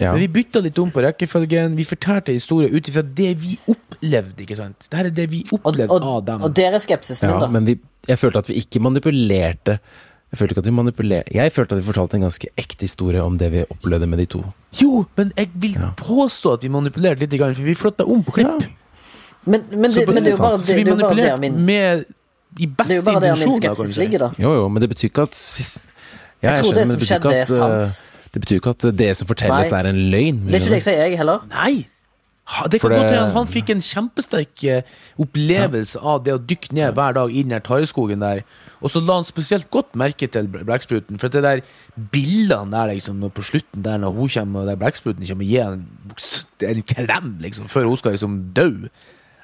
[0.00, 0.12] Ja.
[0.12, 1.74] Men vi bytta litt om på rekkefølgen.
[1.76, 4.42] Vi fortalte historier ut ifra det vi opplevde.
[4.44, 4.86] ikke sant?
[4.90, 6.42] Dette er det vi opplevde og, av dem.
[6.46, 7.48] og der er skepsisen Ja, da.
[7.50, 9.78] men vi, jeg følte at vi ikke manipulerte.
[10.30, 13.22] Jeg følte ikke at vi manipulerte Jeg følte at vi fortalte en ganske ekte historie
[13.24, 14.44] om det vi opplevde med de to.
[14.82, 15.90] Jo, men jeg vil Ja.
[15.96, 18.68] påstå at vi manipulerte litt, grann, for vi flytta om på klipp.
[19.46, 21.40] Men, men, det, men det er jo bare, det, vi det er jo bare manipulerte
[21.40, 22.04] min med
[22.58, 24.30] i Det er jo bare der min skepsis ligger, da.
[24.38, 25.88] Jo, jo, men det betyr ikke at sist
[26.42, 27.82] ja, Jeg tror skjønner, det som skjedde, er at, sant.
[27.82, 29.78] eh, Det betyr jo ikke at det som fortelles, Nei.
[29.80, 30.42] er en løgn.
[30.46, 31.46] Det er ikke det jeg sier, jeg heller.
[31.54, 31.86] Nei!
[32.48, 34.78] Ha, det kan godt hende han fikk en kjempesterk opplevelse
[35.20, 38.40] opplevelse av det å dykke ned hver dag i den her tareskogen der.
[38.80, 41.18] Og så la han spesielt godt merke til ble- blekkspruten.
[41.20, 41.60] For det der
[42.14, 45.74] bildene der liksom på slutten der når hun kommer og der blekkspruten kommer og gir
[45.74, 45.84] en,
[46.70, 48.70] en klem liksom før hun skal liksom dø.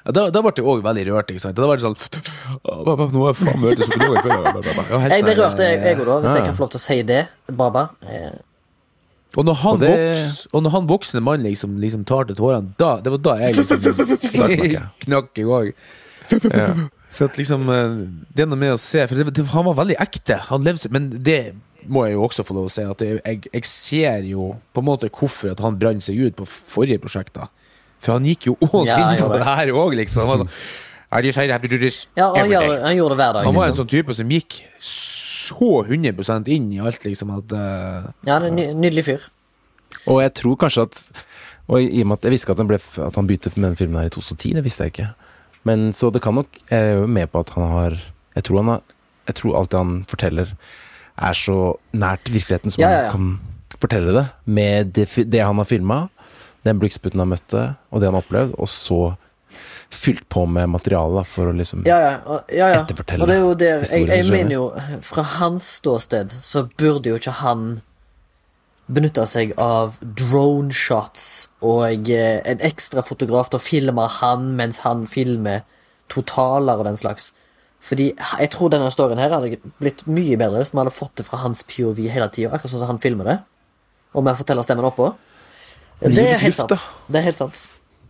[0.05, 1.31] Ja, da, da ble det òg veldig rørt.
[1.33, 1.55] ikke sant?
[1.57, 5.09] Da var det sånn Nå har jeg faen meg hørt det så før.
[5.09, 6.35] Jeg ble rørt, jeg jeg òg, da, hvis Ja.
[6.35, 7.21] jeg kan få lov til å si det.
[7.49, 7.89] Baba.
[8.05, 8.35] Eh,
[9.35, 12.35] Og når han, Og det- voks, og når han voksne mann liksom, liksom tar til
[12.35, 13.77] tårene, da, det var da jeg liksom
[15.03, 15.43] knakk jeg.
[15.43, 16.89] i gang.
[17.15, 19.75] For at liksom eh, Det er noe med å se For det, det, Han var
[19.77, 20.39] veldig ekte.
[20.49, 21.53] Han levde Men det
[21.87, 22.81] må jeg jo også få lov å si.
[22.81, 26.47] At jeg, jeg ser jo på en måte hvorfor at han brant seg ut på
[26.47, 27.33] forrige prosjekt.
[27.37, 27.45] da
[28.05, 30.27] For han gikk jo all Ja, inn på det her òg, liksom.
[30.29, 30.51] Han, sånn,
[31.15, 33.45] I decided I have to do this ja, han, gjorde det hver dag.
[33.45, 33.85] Han var en Liksom.
[33.85, 37.31] sånn type som gikk så 100% inn i alt, liksom.
[37.37, 39.27] At uh, Ja, det er en nydelig fyr.
[40.09, 40.99] Og jeg tror kanskje at
[41.67, 43.71] Og i i og med at jeg visste at han, ble, at han begynte med
[43.71, 45.07] den filmen her i 2010, det visste jeg ikke.
[45.65, 47.95] Men så det kan nok Jeg er jo med på at han har
[48.35, 48.81] Jeg tror han har
[49.25, 50.51] Jeg tror alt det han forteller,
[51.17, 51.55] er så
[51.95, 53.09] nært virkeligheten som Ja, ja, ja.
[53.09, 53.39] han
[53.71, 54.25] kan fortelle det.
[54.45, 56.07] Med det, det han har filma,
[56.65, 58.99] den blikksputten han møtte, og det han har opplevd, og så
[59.93, 62.13] fylt på med materiale for å liksom Ja, ja.
[62.49, 62.79] Ja, ja.
[62.81, 64.63] Etterfortelle og det er jo det, Jeg, jeg mener jo,
[65.05, 67.67] fra hans ståsted, så burde jo ikke han
[68.91, 74.83] benytte seg av drone shots og eh, en ekstra fotograf til å filme han mens
[74.83, 75.63] han filmer
[76.11, 77.31] totaler og den slags.
[77.85, 81.25] Fordi jeg tror denne storyen her hadde blitt mye bedre hvis vi hadde fått det
[81.27, 83.39] fra hans POV hele tida, akkurat sånn som han filmer det.
[84.15, 85.11] Og med fortellerstemmen oppå.
[86.01, 86.69] Det er helt luft, sant.
[86.69, 86.79] da.
[87.07, 87.63] Det er helt sant.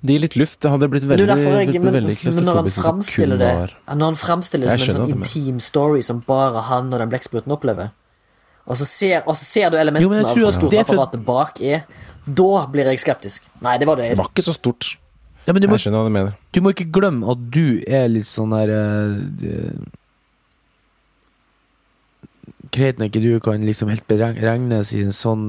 [0.05, 0.57] Det gir litt luft.
[0.61, 3.51] Det hadde blitt veldig, det jeg, men, veldig men når han framstiller det
[3.87, 7.53] Når han framstiller det som en sånn intim story som bare han og den blekkspruten
[7.55, 7.93] opplever,
[8.65, 11.17] og så ser, og så ser du elementene jo, av hvor stort det er for-
[11.25, 11.83] bak er,
[12.25, 13.43] da blir jeg skeptisk.
[13.61, 14.09] Nei, det var det.
[14.13, 14.97] Det var ikke så stort.
[15.45, 16.33] Ja, men du må, Jeg skjønner hva du mener.
[16.51, 19.85] du må ikke glemme at du er litt sånn der uh,
[22.73, 25.45] Greit når ikke du kan liksom helt beregnes i en sånn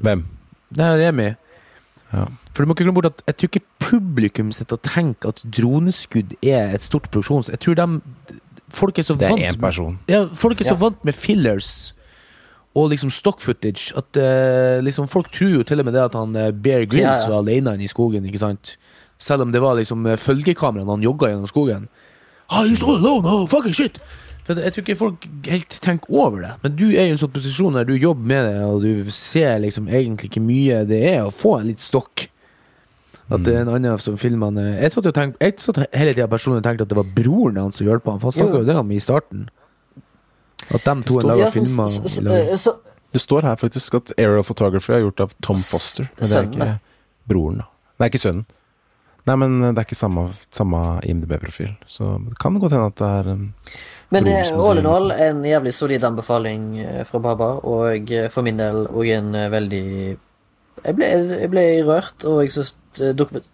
[0.00, 0.24] Hvem?
[0.76, 1.30] Det er Remi.
[2.12, 2.26] Ja.
[2.52, 5.40] For du må ikke glemme bort at jeg tror ikke publikum sitter og tenker at
[5.56, 7.48] droneskudd er et stort produksjons...
[7.52, 7.86] Jeg tror de
[8.72, 9.98] Folk er så Det er vant én person.
[10.08, 10.80] Ja, folk er så Ja.
[10.80, 11.92] vant med fillers
[12.74, 16.14] og liksom stock footage at uh, liksom folk tror jo til og med det at
[16.16, 17.28] han uh, Bear Grylls Ja, ja.
[17.28, 18.78] var alene inne i skogen, ikke sant?
[19.20, 21.84] Selv om det var liksom eh, følgekamera han jogga gjennom skogen.
[22.50, 24.00] Ah, he's all alone, oh, fucking shit!
[24.42, 26.52] For jeg tror ikke folk helt tenker over det.
[26.64, 29.60] Men du er i en sånn posisjon der du jobber med det, og du ser
[29.62, 32.26] liksom egentlig ikke mye det er å få en litt stokk.
[33.32, 36.12] At det er en annen som filmer eh, Jeg satt jo tenkt, jeg satt hele
[36.12, 38.60] tida personlig og tenkte at det var broren hans som hjalp ham, for han snakka
[38.60, 38.66] Jo.
[38.68, 39.46] det om i starten.
[40.68, 41.94] At de to laga filmer
[43.12, 46.10] Det står her faktisk at Aerial Photography er gjort av Tom Foster.
[46.18, 46.68] Men det er ikke
[47.30, 47.68] broren, da.
[47.96, 48.44] Det er ikke sønnen.
[49.28, 51.76] Nei, men det er ikke samme, samme IMDb-profil.
[51.86, 53.44] Så det kan godt hende at det er um,
[54.12, 58.44] men eh, all in all en jævlig solid anbefaling eh, fra Baba, og eh, for
[58.44, 59.86] min del òg en veldig
[60.82, 61.08] jeg ble,
[61.40, 62.74] jeg ble rørt, og jeg syns
[63.16, 63.44] dokument...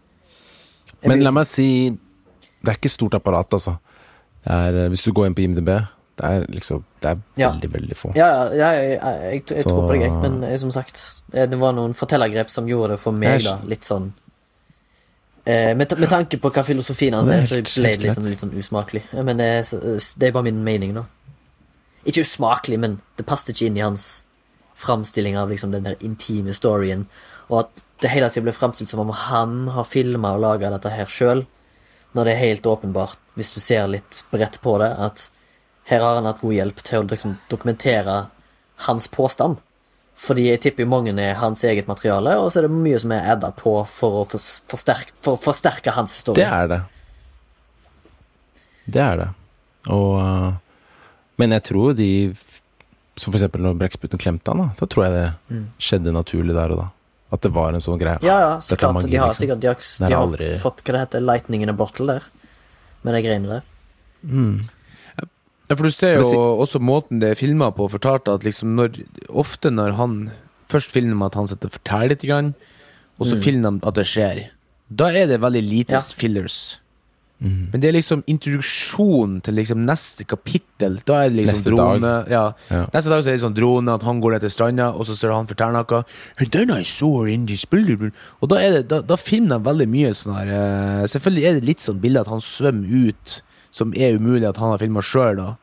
[0.99, 3.75] Jeg Men la meg si Det er ikke stort apparat, altså.
[4.43, 5.69] Det er, hvis du går inn på IMDb,
[6.19, 7.51] det er liksom Det er Ja.
[7.53, 8.13] veldig, veldig få.
[8.17, 10.15] Ja, ja, ja jeg, jeg, jeg, tror på deg, jeg.
[10.25, 13.59] Men som sagt, det var noen fortellergrep som gjorde det for meg, da.
[13.69, 14.13] Litt sånn
[15.49, 19.05] med, med tanke på hva filosofien hans er så ble det liksom litt sånn usmakelig.
[19.17, 19.71] Men det er,
[20.21, 21.07] det er bare min mening, da.
[22.09, 24.09] Ikke usmakelig, men det passet ikke inn i hans
[24.79, 27.07] framstilling av liksom den der intime storyen.
[27.49, 30.93] Og at det hele tiden ble framstilt som om han har filma og laga dette
[30.93, 31.47] her sjøl,
[32.15, 35.29] når det er helt åpenbart, hvis du ser litt bredt på det, at
[35.91, 38.19] her har han hatt god hjelp til å liksom dokumentere
[38.87, 39.59] hans påstand.
[40.19, 43.29] Fordi jeg tipper mange er hans eget materiale, og så er det mye som er
[43.37, 46.43] adda på for å forsterke, for forsterke hans historie.
[46.43, 46.81] Det er det.
[48.89, 49.29] Det er det.
[49.95, 50.53] Og uh,
[51.39, 52.09] Men jeg tror de
[53.19, 56.75] Som for eksempel når Brekksputen klemte han, da, så tror jeg det skjedde naturlig der
[56.75, 56.89] og da.
[57.35, 58.19] At det var en sånn greie.
[58.23, 58.27] Mm.
[58.27, 58.95] Ja, ja, så klart.
[58.97, 59.43] magi, de har liksom.
[59.43, 62.29] sikkert de har, de har aldri- fått hva det heter, lightning in a bottle der.
[63.03, 63.67] Med de greiene der.
[65.69, 66.29] Ja, for du ser jo
[66.65, 70.19] også måten det er filma på, fortalte at liksom når Ofte når han
[70.69, 72.55] først filmer at han sitter og forteller litt, grann,
[73.19, 74.43] og så filmer han at det skjer,
[74.89, 76.01] da er det veldig lite Ja.
[76.01, 76.79] fillers.
[77.41, 80.97] Men det er liksom introduksjon til liksom neste kapittel.
[81.07, 82.01] Da er det liksom Neste drone.
[82.03, 82.31] dag.
[82.33, 82.53] Ja.
[82.69, 82.81] Ja.
[82.93, 85.15] Neste dag så er det sånn drone, at han går ned til stranda, og så
[85.15, 86.03] ser han forteller noe.
[88.43, 91.55] Og da, er det, da, da filmer de veldig mye sånn her eh, Selvfølgelig er
[91.61, 93.43] det litt sånn bilde at han svømmer ut,
[93.79, 95.55] som er umulig at han har filma sjøl, da.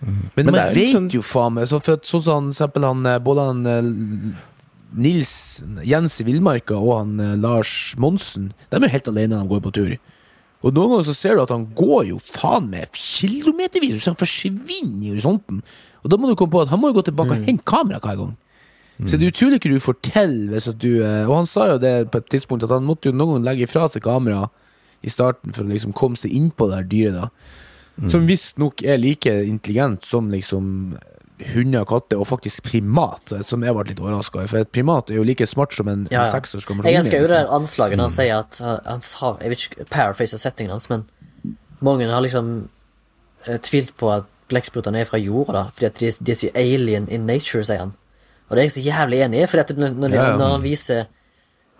[0.00, 3.18] Men, Men man veit vet sånn- jo faen meg Sånn som for eksempel han, eh,
[3.20, 4.38] både han eh,
[4.96, 5.32] Nils
[5.84, 9.52] Jens i Villmarka og han eh, Lars Monsen De er jo helt alene når de
[9.52, 9.92] går på tur.
[10.64, 14.18] Og noen ganger så ser du at han går jo faen meg kilometervis, så han
[14.20, 15.60] forsvinner i horisonten.
[16.04, 18.00] Og da må du komme på at han må jo gå tilbake og hente kamera
[18.00, 18.34] hver gang.
[19.08, 21.78] Så det er utrolig ikke du får til hvis at du Og han sa jo
[21.80, 24.50] det på et tidspunkt, at han måtte jo noen ganger legge fra seg kamera
[25.02, 28.08] i starten for å liksom komme seg innpå det her dyret, da.
[28.08, 30.96] Som visstnok er like intelligent som liksom
[31.54, 34.50] hunder og katter, og faktisk primat, som jeg ble litt overraska over.
[34.50, 36.40] For et primat er jo like smart som en, Ja, ja.
[36.84, 37.54] Jeg elsker jo det liksom.
[37.60, 41.06] anslaget når han sier at han, sa Jeg vil ikke paraphrase settingen hans, men
[41.80, 42.68] mange har liksom
[43.46, 46.50] eh, tvilt på at blekksprutene er fra jorda, da, fordi at de, de er så
[46.54, 47.94] alien in nature, sier han.
[48.48, 51.04] Og det er jeg så jævlig enig i, for når, når, Ja, når han viser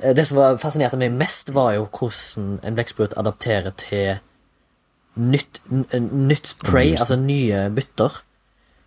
[0.00, 4.18] Det som fascinerte meg mest, var jo hvordan en blekksprut adapterer til
[5.20, 8.20] nytt, n- nytt prey, altså nye bytter.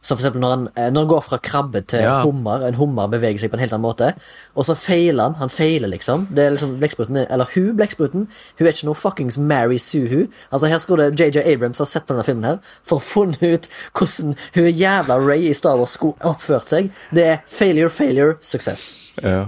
[0.03, 2.22] Så for eksempel når han, eh, når han går fra krabbe til Ja.
[2.24, 4.14] hummer, en hummer beveger seg på en helt annen måte,
[4.55, 5.34] og så feiler han.
[5.36, 6.28] Han feiler, liksom.
[6.36, 10.09] Det er liksom blekkspruten, er- Eller hun, blekkspruten, hun er ikke noe fuckings Mary Sue,
[10.09, 10.28] hun.
[10.51, 13.70] Altså, her skulle JJ Abrams ha sett på denne filmen her for å funne ut
[13.93, 16.91] hvordan hun jævla Ray i Star Wars skulle oppført seg.
[17.14, 19.14] Det er failure, failure, success.
[19.24, 19.45] Ja.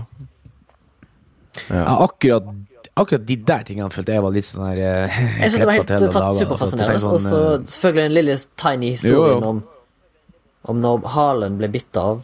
[1.69, 2.47] Ja, akkurat,
[2.95, 5.79] akkurat de der tingene følte jeg var litt sånn her eh, Jeg synes det var
[5.79, 6.99] helt fast, superfascinerende.
[6.99, 9.51] altså, Og så sånn, selvfølgelig den lille tiny historie historien jo.
[9.53, 9.63] om
[10.65, 12.23] Om når halen ble bitt av.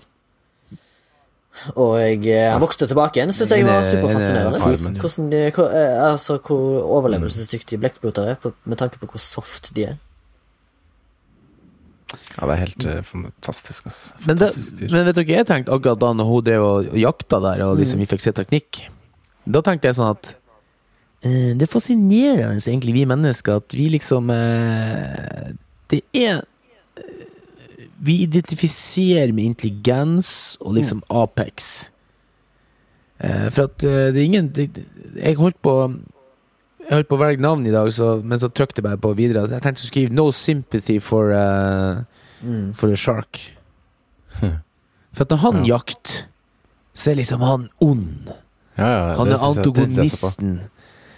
[1.75, 3.33] Og jeg, eh, han vokste tilbake igjen.
[3.35, 4.61] Synes jeg var En, eh, superfascinerende.
[4.87, 4.95] en.
[5.01, 9.83] Hvordan de, hvor, eh, altså, hvor overlevelsesdyktige blekkspruter er, med tanke på hvor soft de
[9.83, 9.97] er.
[12.11, 14.13] ja, det er helt uh, fantastisk, ass.
[14.25, 17.39] Men, det, Fantastisk men vet dere, jeg tenkte akkurat da når hun drev og jakta
[17.39, 18.81] der, og liksom vi fikk se teknikk
[19.51, 20.35] Da tenkte jeg sånn at
[21.25, 25.51] eh, Det er fascinerende, egentlig, vi mennesker, at vi liksom eh,
[25.91, 26.41] Det er
[26.97, 27.25] eh,
[28.01, 31.89] Vi identifiserer med intelligens og liksom Apex.
[33.21, 34.69] Eh, for at eh, det er ingen det,
[35.19, 35.75] Jeg holdt på
[36.81, 39.13] jeg holdt på å velge navn i dag, så, men så trykte jeg bare på
[39.15, 39.45] videre.
[39.47, 42.01] Jeg tenkte å skrive 'No sympathy for, uh,
[42.43, 42.73] Mm.
[42.75, 43.51] for a shark'.
[45.13, 45.77] For at når han Ja.
[45.77, 46.25] jakter,
[46.93, 48.33] så er liksom han ond.
[48.77, 49.63] Ja, ja, Han er antagonisten.
[49.63, 50.59] det- det antagonisten.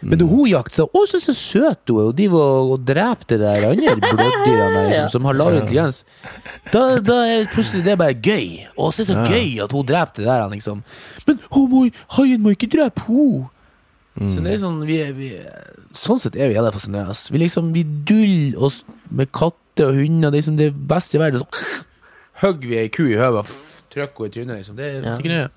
[0.03, 3.39] Men hun seg Å, så, så søt hun er, og de var og drepte det
[3.39, 6.01] der andre bløddyrene liksom, som har lav intelligens.
[6.73, 8.65] Da, da er plutselig det bare gøy.
[8.75, 10.83] Å, så er det så gøy at hun drepte det der, liksom.
[11.27, 11.83] Men hun må,
[12.17, 13.47] haien må ikke drepe henne!
[14.19, 14.27] Mm.
[14.29, 15.31] Så det er sånn vi, er- vi,
[15.97, 17.15] Sånn sett er vi jævla fascinerende.
[17.31, 20.29] Vi liksom Vi duller oss med katter og hunder.
[20.33, 21.39] Det er liksom det beste i verden.
[21.39, 21.81] Så
[22.43, 24.75] hogger vi ei ku i høvet og trykker henne i trynet, liksom.
[24.77, 25.15] Det er Ja.
[25.17, 25.49] ikke nøye.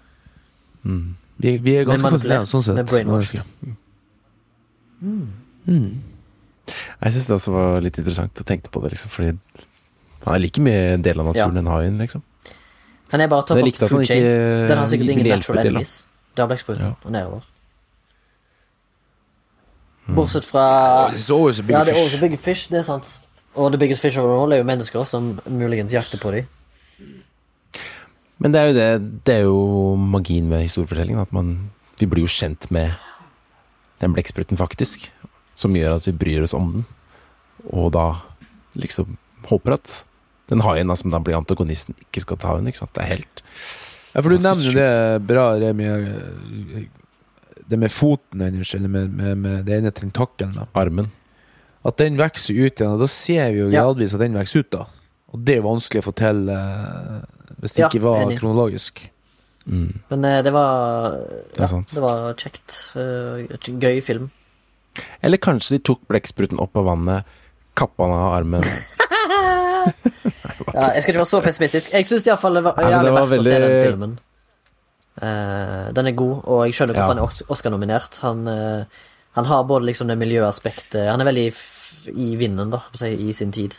[0.87, 1.17] Mm.
[1.39, 2.75] Vi, vi er ganske fascinerte sånn sett.
[2.79, 3.35] med brainwash.
[3.37, 3.77] mennesker.
[5.03, 6.03] Mm.
[7.03, 9.35] Jeg syns det også var litt interessant å tenke på det, liksom, fordi
[10.25, 11.61] han er like mye en del av naturen Ja.
[11.61, 12.23] enn haien, liksom.
[13.11, 14.19] Kan jeg bare ta bort food chain?
[14.23, 16.07] ikke Den har sikkert ingen natural enemies.
[16.35, 16.93] Det har blekkspruten Ja.
[17.05, 17.41] og nedover.
[20.09, 20.15] Mm.
[20.15, 22.83] Bortsett fra It's always a big Ja, det er always også big fish, det er
[22.83, 23.21] sant.
[23.55, 26.47] Og the biggest fish of all er jo mennesker som muligens jakter på dem.
[28.39, 28.89] Men det er jo det
[29.25, 29.61] Det er jo
[29.97, 31.71] magien med historiefortellingen, at man
[32.01, 32.93] Vi blir jo kjent med
[34.01, 35.11] den blekkspruten, faktisk.
[35.57, 36.83] Som gjør at vi bryr oss om den.
[37.73, 38.21] Og da
[38.77, 39.17] liksom
[39.49, 40.03] håper at
[40.51, 42.69] den haien som da blir antagonisten, ikke skal ta henne.
[42.69, 42.93] Ikke sant?
[42.93, 43.43] Det er helt
[44.13, 45.89] Ja, for du nevner nevner det bra, Remi.
[47.67, 50.53] Det med foten hennes, eller med, med, med det ene tentakelen.
[50.55, 50.67] da.
[50.75, 51.09] armen.
[51.87, 53.89] At den vokser ut igjen, og da ser vi jo Ja.
[53.91, 54.71] at den vokser ut.
[54.71, 54.85] da
[55.33, 56.59] Og det er vanskelig å fortelle
[57.61, 58.39] hvis det Ja, ikke var enig.
[58.41, 59.11] kronologisk.
[59.67, 61.17] Mm, Men eh, det var
[61.57, 62.77] det ja, det var kjekt.
[62.95, 64.31] Eh, gøy film.
[65.23, 67.25] Eller kanskje de tok blekkspruten opp av vannet,
[67.77, 68.65] kappa han av armen
[70.75, 71.93] Ja, jeg skal ikke være så pessimistisk.
[71.93, 74.15] Jeg syns iallfall det var Ja, jævlig det var verdt å se den filmen.
[75.17, 77.15] Uh, den er god, og jeg skjønner hvorfor Ja.
[77.15, 78.19] han er Oscar-nominert.
[78.21, 79.07] Han, uh,
[79.39, 81.63] han har både liksom det miljøaspektet Han er veldig f
[82.13, 83.75] i vinden, da, i sin tid.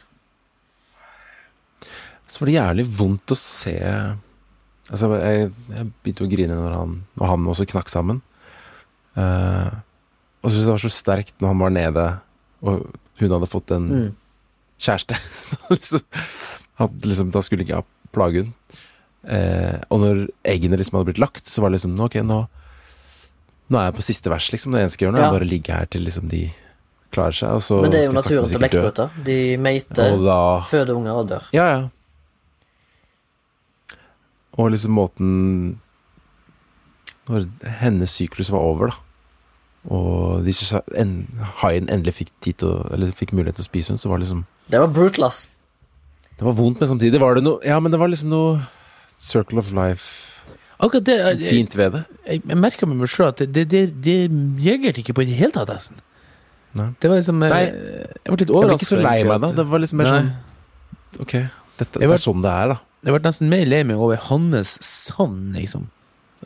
[2.28, 3.76] Så var det jævlig vondt å se
[4.88, 8.22] Altså, jeg, jeg begynte å grine når han, når han også knakk sammen.
[9.18, 9.68] Uh,
[10.40, 12.06] og syntes det var så sterkt når han var nede,
[12.64, 12.86] og
[13.20, 14.14] hun hadde fått en Mm.
[14.80, 15.18] kjæreste.
[15.50, 16.06] så liksom,
[16.80, 18.54] hadde liksom, da skulle ikke jeg plage hun.
[19.28, 22.40] Uh, og når eggene liksom hadde blitt lagt, så var det liksom Ok, nå,
[23.68, 24.72] nå er jeg på siste vers, liksom.
[24.72, 25.28] Det eneste jeg gjør nå, Ja.
[25.28, 26.46] er bare å ligge her til liksom de
[27.12, 27.60] klarer seg.
[27.60, 29.12] Så Men det er jo naturen til blekkspruter.
[29.28, 30.40] De meiter, Og da
[30.72, 31.52] føder unger og dør.
[31.52, 31.84] Ja, ja.
[34.58, 35.28] Og liksom måten
[37.28, 37.46] Når
[37.82, 39.04] hennes syklus var over, da,
[39.92, 41.12] og de synes en,
[41.62, 44.20] haien endelig fikk, tid til å, eller fikk mulighet til å spise henne, så var
[44.20, 45.42] det liksom Det var brutal, ass.
[46.38, 48.64] Det var vondt, men samtidig var det noe Ja, men det var liksom noe
[49.18, 50.38] Circle of life
[50.80, 52.04] Akkurat det Jeg, jeg, fint ved det.
[52.28, 54.18] jeg, jeg merka med meg sjøl at det, det, det, det
[54.62, 56.04] reagerte ikke på i det hele tatt, nesten.
[56.78, 56.92] Nei.
[57.02, 57.64] Det var liksom eh, Nei.
[57.66, 59.50] Jeg ble litt Jeg ble ikke så lei meg da.
[59.58, 60.30] Det var liksom mer sånn
[61.24, 61.34] Ok,
[61.80, 62.78] dette, det er sånn det er, da.
[63.06, 65.88] Jeg ble nesten mer lei meg over hans savn, liksom.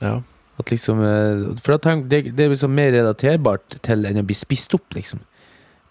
[0.02, 0.20] Ja.
[0.60, 4.38] At liksom eh, For tenker, det, det er liksom mer relaterbart til enn å bli
[4.38, 5.24] spist opp, liksom.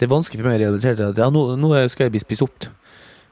[0.01, 2.23] Det er vanskelig for meg å relatere til at ja, nå, nå skal jeg bli
[2.23, 2.69] spist opp.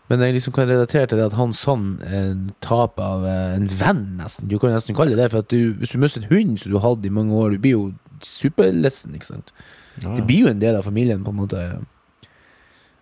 [0.08, 3.68] Men jeg liksom kan relatere til det at han savn en tap av eh, en
[3.68, 4.48] venn, nesten.
[4.48, 5.30] Du kan nesten kalle det det.
[5.34, 7.76] For du, hvis du mister en hund som du hatt i mange år, du blir
[7.76, 7.84] jo
[8.24, 9.52] superlessen, ikke sant.
[10.00, 11.64] Ja, Det blir jo en del av familien, på en måte.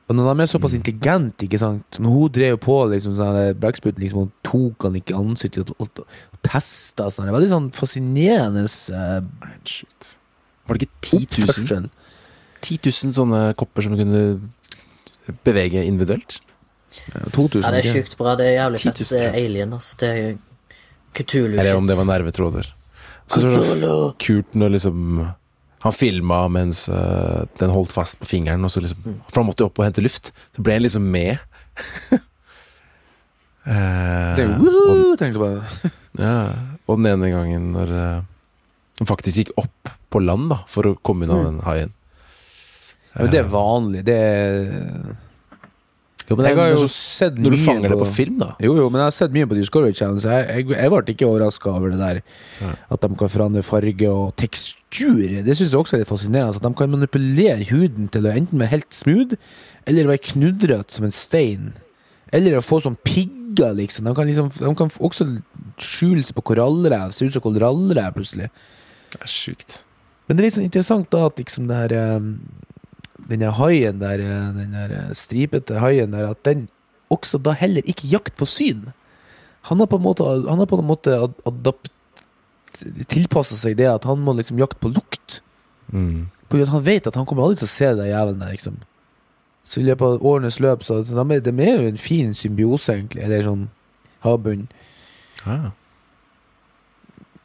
[0.07, 4.05] Og når de er såpass intelligente, ikke sant Når hun drev på liksom sånn Blackspruten
[4.05, 7.55] liksom, hun tok han ikke i ansiktet og, og, og testa sånn, Det var litt
[7.55, 9.19] sånn fascinerende uh,
[9.67, 10.13] Shit.
[10.67, 11.89] Var det ikke 10 000,
[12.63, 14.23] 10 000 sånne kopper som du kunne
[15.47, 16.41] bevege individuelt?
[17.35, 17.63] 2000.
[17.63, 18.35] Ja, det er sjukt bra.
[18.39, 19.11] Det er jævlig 10 000, fett.
[19.11, 19.91] Det er alien, ass.
[20.01, 20.27] Det er
[21.17, 21.61] Cthulhu-shit.
[21.63, 22.71] Eller om det var nervetråder.
[23.31, 25.23] Så så, så kult når liksom
[25.87, 29.63] Han filma mens uh, den holdt fast på fingeren, og så liksom For han måtte
[29.63, 30.33] jo opp og hente luft.
[30.57, 31.39] Så ble han liksom med.
[32.11, 32.17] uh,
[34.37, 35.93] Det er jo, woohoo, tenkte jeg bare.
[36.27, 36.39] ja,
[36.87, 38.25] og den ene gangen når eh,
[39.01, 41.95] han faktisk gikk opp på land da for å komme unna den haien.
[43.17, 44.03] Men det er vanlig.
[44.07, 45.17] Det er
[46.27, 48.49] Jo, men Jeg har jo sett Når du fanger det på film, da.
[48.63, 51.15] Jo, jo, men jeg har sett mye på Discovery Channel, så jeg, jeg, jeg ble
[51.15, 52.21] ikke overraska over det der.
[52.65, 52.73] Ja.
[52.97, 55.23] At de kan forandre farge og tekstur.
[55.47, 56.59] Det syns jeg også er litt fascinerende.
[56.59, 59.39] At de kan manipulere huden til å enten være helt smooth,
[59.87, 61.73] eller være knudrete som en stein.
[62.35, 64.11] Eller å få sånn pigger, liksom.
[64.11, 65.29] De kan, liksom, de kan også
[65.79, 67.15] skjule seg på korallrev.
[67.15, 68.51] Se ut som korallrev, plutselig.
[69.15, 69.85] Det er sjukt.
[70.27, 72.33] Men det er litt sånn interessant da at liksom det her um,
[73.31, 76.69] Den her haien der, eh, den der eh, stripete haien der, at den
[77.13, 78.91] også da heller ikke jakt på syn.
[79.71, 81.15] Han har på en måte, han har på en måte
[81.47, 81.91] adapt
[83.09, 85.41] tilpassa seg det at han må liksom jakte på lukt.
[85.89, 86.29] Mm.
[86.51, 88.43] På grunn av at han vet at han kommer aldri til å se den jævelen
[88.43, 88.77] der, liksom.
[89.67, 92.95] Så i løpet av årenes løp, så, så de, de er jo en fin symbiose,
[92.95, 93.25] egentlig.
[93.27, 93.67] Eller sånn
[94.27, 94.69] havbunn.
[95.47, 95.71] Ah.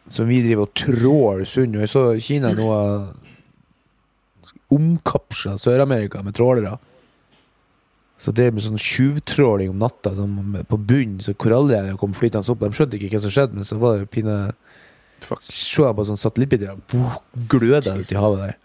[0.09, 1.75] som vi driver og trår sund.
[1.77, 2.69] Og jeg så Kina nå
[4.71, 6.77] omkapsla Sør-Amerika med trålere.
[8.21, 12.61] Så det med sånn tjuvtråling om natta sånn på bunnen, så korallrevet kom flytende opp.
[12.61, 14.37] De skjønte ikke hva som skjedde, men så var det pine
[15.21, 15.41] Fuck.
[15.45, 16.79] Se på sånn satellittbilder
[17.49, 18.55] gløda uti i havet der.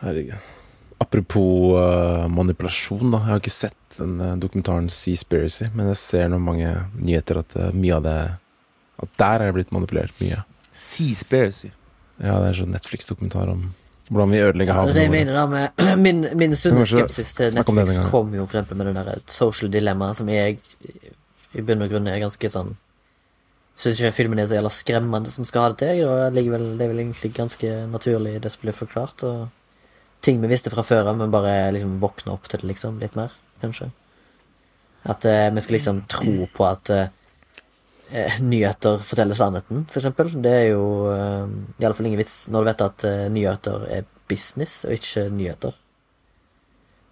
[0.00, 0.50] Herregud.
[1.02, 3.20] Apropos uh, manipulasjon, da.
[3.20, 7.56] Jeg har ikke sett den uh, dokumentaren Seaspiracy, men jeg ser nå mange nyheter at
[7.58, 8.16] uh, mye av det
[9.02, 10.40] At der er det blitt manipulert mye.
[10.72, 11.72] Seaspiracy.
[12.22, 13.72] Ja, det er en sånn Netflix-dokumentar om
[14.08, 14.94] hvordan vi ødelegger havet.
[14.94, 18.80] det jeg mener da med Min, min sunne skepsis til Netflix kom jo for eksempel
[18.80, 20.58] med det der social dilemma, som jeg
[21.52, 22.74] i bunn og grunn er ganske sånn
[23.82, 26.02] Syns ikke filmen er så jævla skremmende som skal ha det til.
[26.04, 29.24] Og det er vel egentlig ganske naturlig, det som blir forklart.
[29.24, 29.48] Og
[30.22, 33.00] ting vi visste fra før av, men bare liksom våkne opp til det, liksom.
[33.00, 33.32] Litt mer,
[33.64, 33.88] kanskje.
[35.08, 37.10] At uh, vi skal liksom tro på at eh, eh,
[38.44, 40.32] nyheter forteller sannheten, for eksempel.
[40.44, 41.46] Det er jo eh,
[41.80, 45.28] i alle fall ingen vits når du vet at eh, nyheter er business og ikke
[45.32, 45.78] nyheter.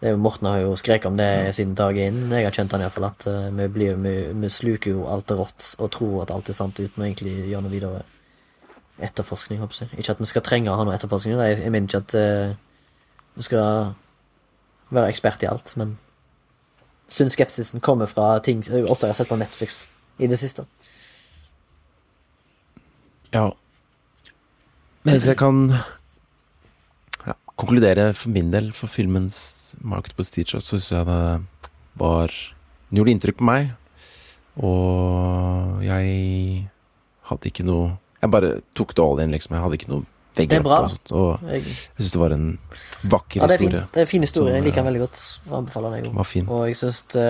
[0.01, 2.33] Det er jo, Morten har jo skreket om det siden dagen inn.
[2.33, 5.75] Jeg har kjent han iallfall at eh, vi, blir, vi, vi sluker jo alt rått
[5.79, 8.03] og tror at alt er sant uten å egentlig gjøre noe videre
[9.01, 9.61] etterforskning.
[9.61, 9.93] håper jeg.
[10.01, 11.37] Ikke at vi skal trenge å ha noe etterforskning.
[11.41, 12.57] Jeg, jeg mener ikke at uh,
[13.37, 13.95] vi skal
[14.93, 15.95] være ekspert i alt, men
[17.11, 19.85] sunn skepsisen kommer fra ting jeg ofte har sett på Netflix
[20.21, 20.67] i det siste.
[23.35, 23.51] Ja.
[25.07, 25.71] Mens jeg kan
[27.27, 31.21] ja, konkludere for min del for filmens market prestige, så syns jeg det
[32.01, 32.33] var
[32.91, 33.71] Den gjorde inntrykk på meg.
[34.61, 36.69] Og jeg
[37.31, 39.55] hadde ikke noe Jeg bare tok det all in, liksom.
[39.57, 40.05] Jeg hadde ikke noe
[40.35, 40.81] Det vegger er bra.
[40.83, 40.91] oppe.
[40.91, 41.63] Og, sånt, og Jeg,
[41.97, 42.47] syns det var en
[43.15, 43.87] vakker ja, det er, fin, historie.
[43.95, 44.55] det er en fin historie.
[44.59, 45.23] Jeg liker den eh, veldig godt.
[45.47, 46.11] Jeg Anbefaler den.
[46.11, 46.49] jeg Den.
[46.51, 47.29] Og jeg syns det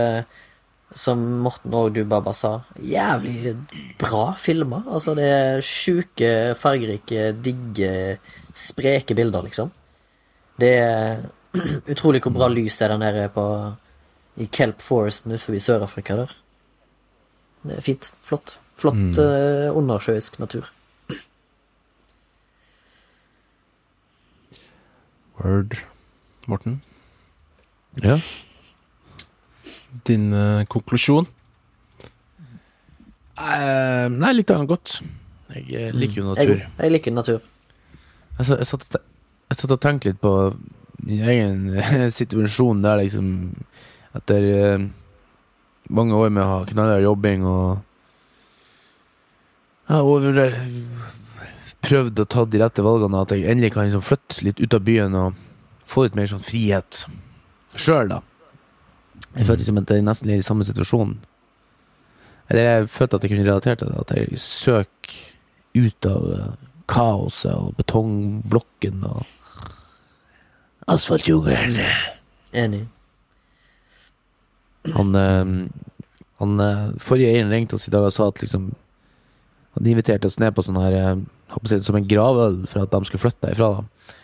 [0.97, 3.53] som Morten og du Baba sa, jævlig
[4.01, 4.82] bra filmer.
[4.91, 8.18] Altså, det er sjuke, fargerike, digge,
[8.55, 9.70] spreke bilder, liksom.
[10.61, 11.22] Det er
[11.93, 13.47] utrolig hvor bra lys det er der nede på
[14.41, 16.34] i Kelp Foresten utenfor Sør-Afrika der.
[17.62, 18.12] Det er fint.
[18.24, 18.59] Flott.
[18.80, 20.70] Flott eh, undersjøisk natur.
[25.41, 25.78] Word.
[26.49, 26.82] Morten,
[28.03, 28.16] Ja.
[30.09, 31.28] Din uh, konklusjon?
[33.41, 34.99] Uh, nei, litt annet godt.
[35.51, 36.53] Jeg eh, liker jo natur.
[36.61, 37.41] Jeg, jeg liker natur.
[38.38, 39.01] Jeg, jeg, satt, og
[39.51, 40.34] jeg satt og tenkte litt på
[41.07, 41.62] min egen
[42.18, 43.30] situasjon der, liksom.
[44.18, 44.88] Etter uh,
[45.91, 47.78] mange år med å ha knallhard jobbing og
[49.91, 50.41] Jeg har over
[51.82, 54.84] prøvd å ta de rette valgene, at jeg endelig kan liksom flytte litt ut av
[54.86, 55.38] byen og
[55.88, 57.05] få litt mer sånn frihet
[57.74, 58.20] sjøl, da.
[59.36, 61.14] Jeg følte liksom at jeg nesten er i samme situasjon.
[62.50, 65.18] Eller jeg følte at jeg kunne relatert til det, at jeg søker
[65.78, 66.54] ut av eh,
[66.90, 69.20] kaoset og betongblokken og
[70.90, 71.78] asfaltjungelen.
[72.50, 72.82] Enig.
[74.96, 75.52] Han, eh,
[76.42, 78.70] han eh, Forrige eieren ringte oss i dag og sa at liksom
[79.76, 81.20] Han inviterte oss ned på sånn her
[81.68, 83.68] Som en gravøl for at de skulle flytte ifra.
[83.76, 84.16] Da.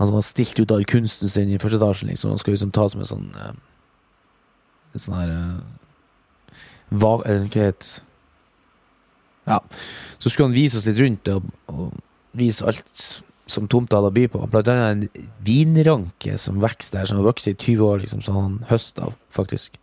[0.00, 2.10] Han som har stilt ut all kunsten sin i første etasjen.
[2.10, 2.32] Liksom.
[2.34, 3.28] Han skal liksom ta som en sånn
[4.86, 5.32] eh, En sånn her
[6.90, 7.92] Hva Eller hva het
[9.46, 9.60] Ja.
[10.18, 11.94] Så skulle han vise oss litt rundt og, og
[12.36, 14.40] vise alt som tomta hadde å by på.
[14.50, 18.38] Blant annet en vinranke som vokser der, som har vokst i 20 år, liksom, som
[18.40, 19.78] han høster av, faktisk.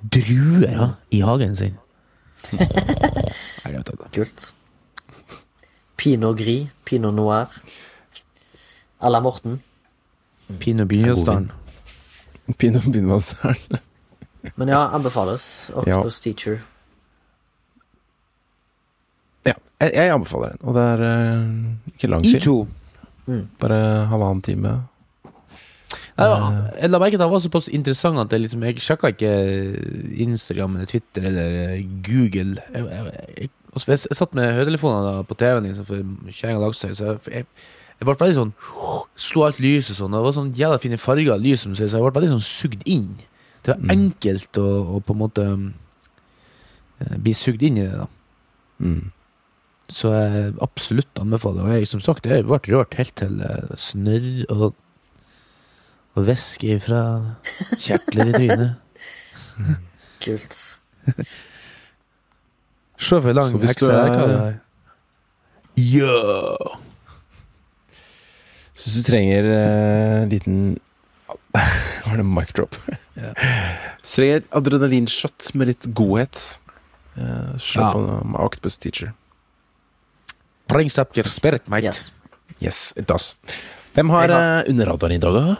[0.00, 1.76] druer ja, i hagen sin.
[4.16, 4.54] Kult.
[6.00, 7.52] Pinot Gris, Pinot Noir.
[9.04, 9.60] à la Morten.
[10.58, 11.50] Pinot Bynjøsdalen.
[12.58, 13.78] Pinot Binvasseren.
[14.56, 15.70] Men ja, anbefales.
[15.74, 16.58] Octopus Teacher.
[19.46, 20.64] Ja, jeg, jeg anbefaler den.
[20.68, 22.42] Og det er uh, ikke lang film.
[22.44, 22.58] to.
[23.60, 23.78] Bare
[24.10, 24.74] halvannen time.
[26.14, 26.26] Nei,
[26.78, 29.30] jeg la merke til at han var såpass interessant at jeg, liksom, jeg sjekka ikke
[30.22, 32.60] Instagram eller Twitter eller Google.
[32.74, 36.78] Jeg, jeg, jeg, altså, jeg, jeg satt med høytelefonene på TV-en liksom, for kjerringa lagde
[36.78, 37.48] seg, så jeg, jeg,
[37.98, 38.54] jeg ble veldig sånn
[39.26, 41.98] Slo alt lyset sånn, det var sånn jævla fine farger av lys, som sier, så
[41.98, 43.10] jeg ble veldig sånn sugd inn.
[43.64, 45.68] Det var enkelt å, å på en måte um,
[47.16, 48.04] bli sugd inn i det.
[48.04, 48.10] da
[48.78, 49.10] Mm.
[49.88, 51.62] Så jeg absolutt anbefaler.
[51.62, 54.70] Og jeg som sagt, jeg ble rørt helt til eh, snørr og,
[56.14, 57.02] og væske fra
[57.76, 58.72] kjertler i trynet.
[60.24, 60.56] Kult.
[62.96, 64.56] Se for lang hekse hva er.
[65.76, 66.18] Ja!
[68.74, 70.58] Så hvis du trenger en en liten
[72.06, 72.76] Var det mic drop?
[73.14, 73.32] Ja.
[74.24, 76.58] Et adrenalinshot med litt godhet.
[77.16, 77.92] Uh, Slå Ja.
[77.94, 79.12] på Octopus Teacher.
[80.70, 81.86] Bringstepker spirit, mate.
[81.86, 82.12] Yes.
[82.60, 83.36] Yes, it does.
[83.94, 85.56] Hvem har har- eh, under radaren i dag, da?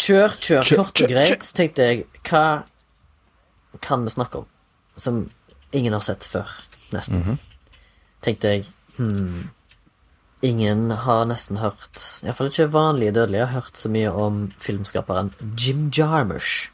[0.00, 1.40] Kjør, kjør, Kjør, kort kjør, og greit.
[1.54, 2.64] Tenkte jeg, hva
[3.80, 4.46] kan vi snakke om
[4.96, 5.30] som
[5.72, 6.48] ingen har sett før,
[6.92, 7.20] nesten?
[7.20, 7.38] Mhm.
[8.22, 8.64] Tenkte jeg,
[8.96, 9.50] hmm
[10.44, 15.86] Ingen har nesten hørt, iallfall ikke vanlige dødelige, har hørt så mye om filmskaperen Jim
[15.88, 16.68] Jarmusch.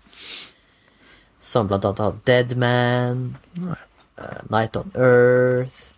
[1.39, 5.95] Som blant annet har Dead Man, uh, Night on Earth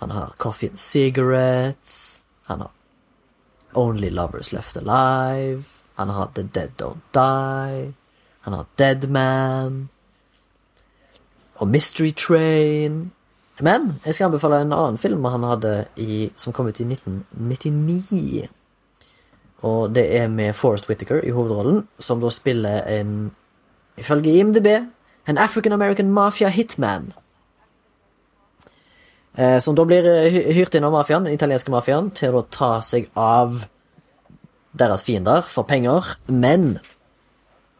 [0.00, 2.22] Han har Coffee and Cigarettes.
[2.44, 2.70] Han har
[3.74, 5.64] Only Lovers Left Alive.
[5.94, 7.94] Han har The Dead Don't Die.
[8.40, 9.88] Han har Dead Man.
[11.54, 13.12] Og Mystery Train.
[13.60, 18.48] Men jeg skal anbefale en annen film han hadde i, som kom ut i 1999.
[19.62, 23.30] Og det er med Forrest Whittaker i hovedrollen, som da spiller en,
[24.00, 24.66] ifølge IMDb,
[25.28, 27.12] en African American mafia hitman.
[29.38, 32.80] Eh, som da blir eh, hyrt inn av mafiaen, den italienske mafiaen, til å ta
[32.84, 33.62] seg av
[34.76, 36.16] deres fiender for penger.
[36.26, 36.80] Men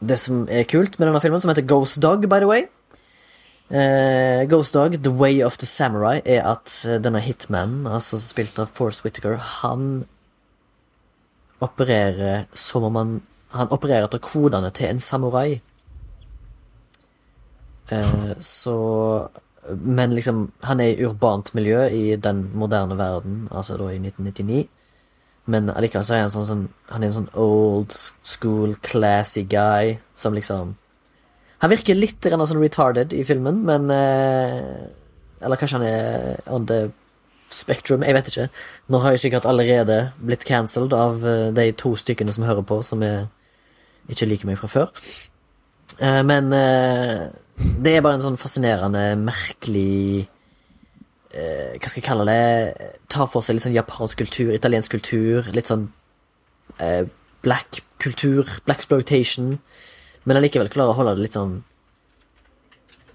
[0.01, 2.69] det som er kult med denne filmen, som heter Ghost Dog, by the way
[3.71, 8.59] eh, Ghost Dog, The Way of the Samurai, er at eh, denne hitmanen, altså spilt
[8.59, 10.05] av Forrest Whittaker, han
[11.63, 13.21] opererer som om han
[13.53, 15.61] Han opererer etter kodene til en samurai.
[17.93, 19.29] Eh, så
[19.85, 24.69] Men liksom, han er i urbant miljø i den moderne verden, altså da i 1999.
[25.47, 27.93] Men allikevel så er han sånn, sånn Han er en sånn old
[28.23, 30.77] school, classy guy som liksom
[31.63, 34.91] Han virker litt sånn retarded i filmen, men eh,
[35.43, 36.89] Eller kanskje han er on the
[37.53, 38.49] spectrum, jeg vet ikke.
[38.91, 42.81] Nå har jeg sikkert allerede blitt cancelled av eh, de to stykkene som hører på,
[42.87, 43.27] som er,
[44.11, 44.91] ikke liker meg fra før.
[45.99, 50.29] Eh, men det er bare en sånn fascinerende, merkelig
[51.33, 52.89] Hva skal jeg kalle det?
[53.13, 55.87] Tar for seg litt sånn japansk kultur, italiensk kultur, litt sånn
[57.43, 59.55] black kultur, black exploitation,
[60.25, 61.61] men allikevel klarer å holde det litt sånn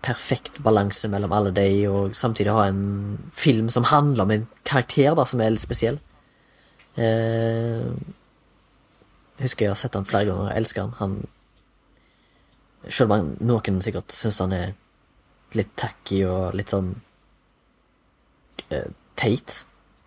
[0.08, 5.16] perfekt balanse mellom alle de, og samtidig ha en film som handler om en karakter
[5.18, 5.98] da, som er litt spesiell.
[6.96, 7.88] Eh,
[9.38, 10.94] jeg husker jeg har sett han flere ganger, jeg elsker han.
[11.02, 11.18] han
[12.90, 14.76] selv om noen sikkert syns han er
[15.58, 16.94] litt tacky og litt sånn
[18.72, 18.88] eh,
[19.20, 19.66] teit,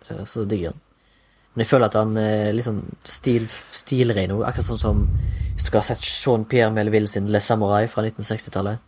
[0.09, 0.81] eh, så digger han.
[1.51, 5.05] Men jeg føler at han er litt sånn stil, stilren akkurat sånn som
[5.61, 8.79] hvis dere har sett Sean-Pierre Melville sin Le Samurai fra 1960-tallet.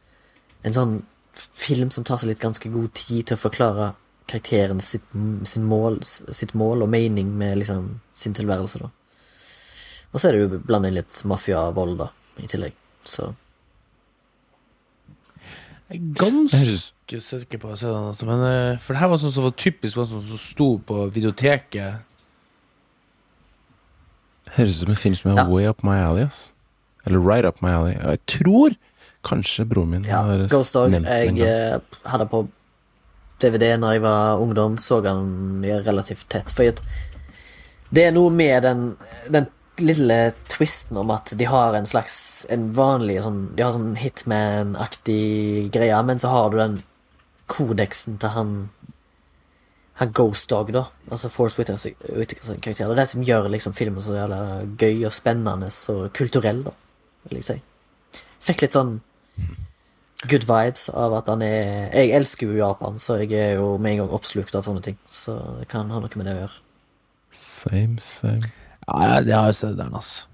[0.66, 0.94] En sånn
[1.36, 3.92] film som tar seg litt ganske god tid til å forklare
[4.30, 5.06] karakteren sitt,
[5.50, 8.90] sin mål, sitt mål og mening med liksom sin tilværelse, da.
[10.14, 12.10] Og så er det jo blanda inn litt mafiavold, da,
[12.42, 12.78] i tillegg.
[13.06, 13.34] Så
[15.92, 18.26] Jeg er ganske sikker på å se den, altså.
[18.26, 21.04] Men, eh, for det her var sånn som var typisk var sånn som sto på
[21.14, 22.02] videoteket.
[24.56, 25.48] Høres ut som en film som er Ja.
[25.50, 26.24] way up my alley.
[26.24, 26.53] ass.
[27.04, 27.96] Eller right up my alley.
[27.96, 28.76] Jeg tror
[29.24, 30.92] kanskje broren min ja, har Ghost Dog.
[30.92, 32.46] nevnt den Jeg eh, hadde på
[33.44, 36.52] DVD når jeg var ungdom, så han relativt tett.
[36.52, 36.72] For
[37.94, 38.86] det er noe med den,
[39.32, 39.50] den
[39.82, 45.72] lille twisten om at de har en slags En vanlig sånn De har sånn Hitman-aktig
[45.74, 46.82] greie, men så har du den
[47.52, 48.56] kodeksen til han
[50.00, 50.88] han Ghost Dog, da.
[51.12, 52.88] Altså Force Whitakers karakter.
[52.88, 54.40] Det er det som gjør liksom filmen så jævla
[54.82, 56.74] gøy og spennende og kulturell, da,
[57.30, 57.62] vil jeg si.
[58.44, 59.02] Fikk litt sånn
[60.28, 63.92] good vibes av at han er Jeg elsker jo Japan, så jeg er jo med
[63.94, 64.98] en gang oppslukt av sånne ting.
[65.12, 66.60] Så det kan ha noe med det å gjøre.
[67.32, 68.52] Same, same.
[68.88, 70.28] Ja, jeg- det har jeg sett der, altså.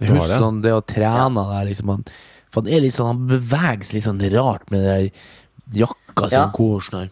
[0.00, 0.38] Jeg husker det?
[0.40, 2.04] sånn, det å trene der, liksom han,
[2.50, 5.10] For han er litt sånn Han beveger seg litt sånn rart med den
[5.72, 6.50] jakka som Ja.
[6.54, 7.10] går sånn.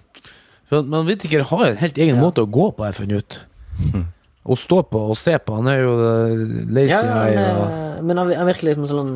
[0.66, 2.22] For Man vet ikke, har en helt egen Ja.
[2.22, 3.40] måte å gå på, har jeg funnet ut.
[4.42, 5.54] Å stå på og se på.
[5.60, 6.32] Han er jo eh,
[6.74, 7.44] lazy Ja, han, eye.
[7.54, 9.12] Og, men han, han virker liksom sånn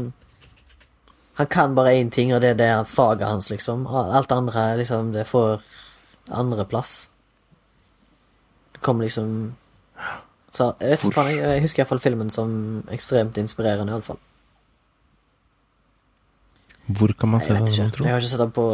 [1.41, 3.85] Han kan bare én ting, og det er det faget hans, liksom.
[3.91, 5.59] Alt andre liksom, det får
[6.33, 7.11] andreplass.
[8.72, 9.57] Det kommer liksom
[10.55, 12.55] Så jeg vet ikke faen, jeg, jeg husker iallfall filmen som
[12.95, 14.22] ekstremt inspirerende, iallfall.
[16.87, 18.05] Hvor kan man se Jeg den, ikke.
[18.05, 18.66] Jeg har ikke sett den på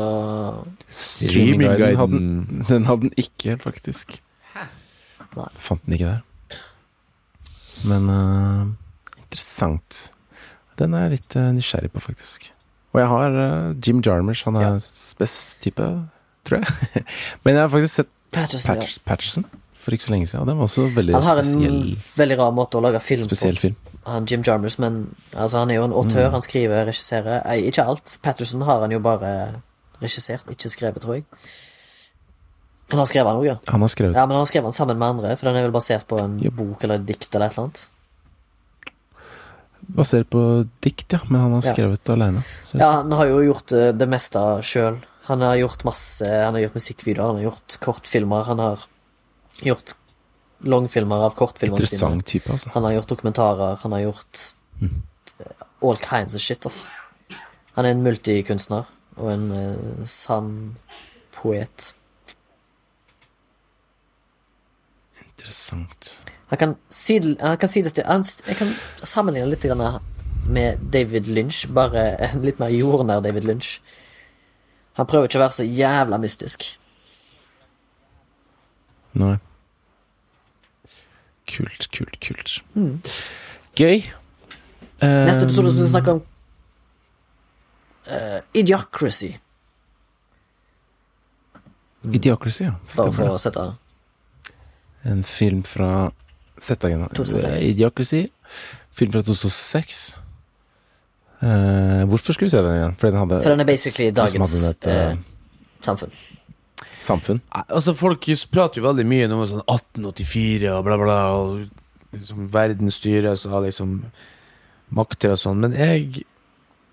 [0.88, 4.18] Streamingguiden den, den hadde den ikke, faktisk.
[5.32, 5.48] Nei.
[5.56, 6.20] Fant den ikke der.
[7.88, 8.66] Men uh,
[9.24, 10.12] interessant.
[10.80, 12.50] Den er jeg litt uh, nysgjerrig på, faktisk.
[12.92, 14.42] Og jeg har uh, Jim Jarmers.
[14.48, 14.72] Han er Ja.
[15.18, 15.88] best type,
[16.48, 17.04] tror jeg.
[17.44, 18.76] Men jeg har faktisk sett Patterson.
[18.80, 18.88] Ja.
[19.04, 19.44] Patterson
[19.82, 22.52] for ikke så lenge siden, og den var også veldig Han har en veldig rar
[22.54, 23.64] måte å lage film spesiell på.
[23.64, 23.76] film.
[24.06, 25.00] Han Jim Jarmers, men
[25.34, 26.28] altså, han er jo en autør.
[26.28, 26.36] Mm.
[26.36, 27.42] Han skriver, regisserer.
[27.66, 28.12] Ikke alt.
[28.22, 29.32] Patterson har han jo bare
[30.02, 31.24] regissert, ikke skrevet, tror jeg.
[32.90, 33.56] Han har skrevet den òg, ja.
[33.68, 35.62] Han har skrevet Ja, men han har skrevet den sammen med andre, for den er
[35.68, 36.52] vel basert på en Yep.
[36.58, 37.88] bok eller et dikt eller et eller annet.
[39.92, 40.42] basert på
[40.80, 41.72] dikt, ja, men han har Ja.
[41.74, 42.44] skrevet alene.
[42.74, 45.00] Ja, han har jo gjort eh, det meste sjøl.
[45.24, 48.78] Han har gjort masse Han har gjort musikkvideoer, han har gjort kortfilmer, han har
[49.62, 49.94] gjort
[50.64, 52.10] langfilmer av kortfilmene sine.
[52.12, 52.70] Interessant type, altså.
[52.74, 54.52] Han har gjort dokumentarer, han har gjort
[54.82, 55.46] eh,
[55.82, 56.88] all kinds of shit, ass.
[57.74, 58.84] Han er en multikunstner
[59.18, 60.76] og en eh, sann
[61.32, 61.92] poet.
[65.52, 66.20] Interessant.
[66.48, 68.68] Han kan, sidel, han kan sidestille han, Jeg kan
[69.04, 69.64] sammenligne litt
[70.48, 73.80] med David Lynch, bare en litt mer jordnær David Lynch.
[74.96, 76.64] Han prøver ikke å være så jævla mystisk.
[79.12, 79.36] Nei.
[81.52, 82.56] Kult, kult, kult.
[83.76, 84.02] Gøy.
[85.02, 85.28] Mm.
[85.28, 86.22] Neste episode skal vi Um, snakke om
[88.08, 89.34] uh, Idiocracy.
[92.12, 92.74] Idiocracy, ja.
[92.96, 93.68] Bare for å sette
[95.08, 96.10] En film fra
[96.62, 97.08] Sett deg igjen.
[97.16, 97.62] 2006.
[97.72, 98.26] Idiocracy.
[98.94, 100.02] Film fra 2006.
[101.42, 102.94] Uh, hvorfor skulle vi se den igjen?
[103.00, 105.16] Fordi den hadde For den er basically dagens et, uh, eh,
[105.82, 106.12] samfunn.
[106.98, 107.40] samfunn.
[107.50, 111.64] Altså Folk prater jo veldig mye om sånn 1884 og bla, bla, og
[112.14, 114.04] liksom verden styres av liksom
[114.94, 116.22] makter og sånn, men jeg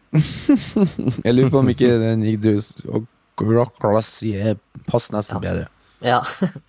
[1.28, 3.06] Jeg lurer på om ikke den Igdus og
[3.38, 4.34] Rocklassi
[4.90, 5.44] passer nesten Ja.
[5.44, 5.68] bedre.
[6.02, 6.24] Ja.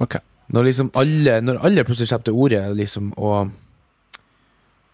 [0.00, 0.18] Ok.
[0.48, 3.50] Når liksom alle Når alle plutselig slipper ordet, liksom, og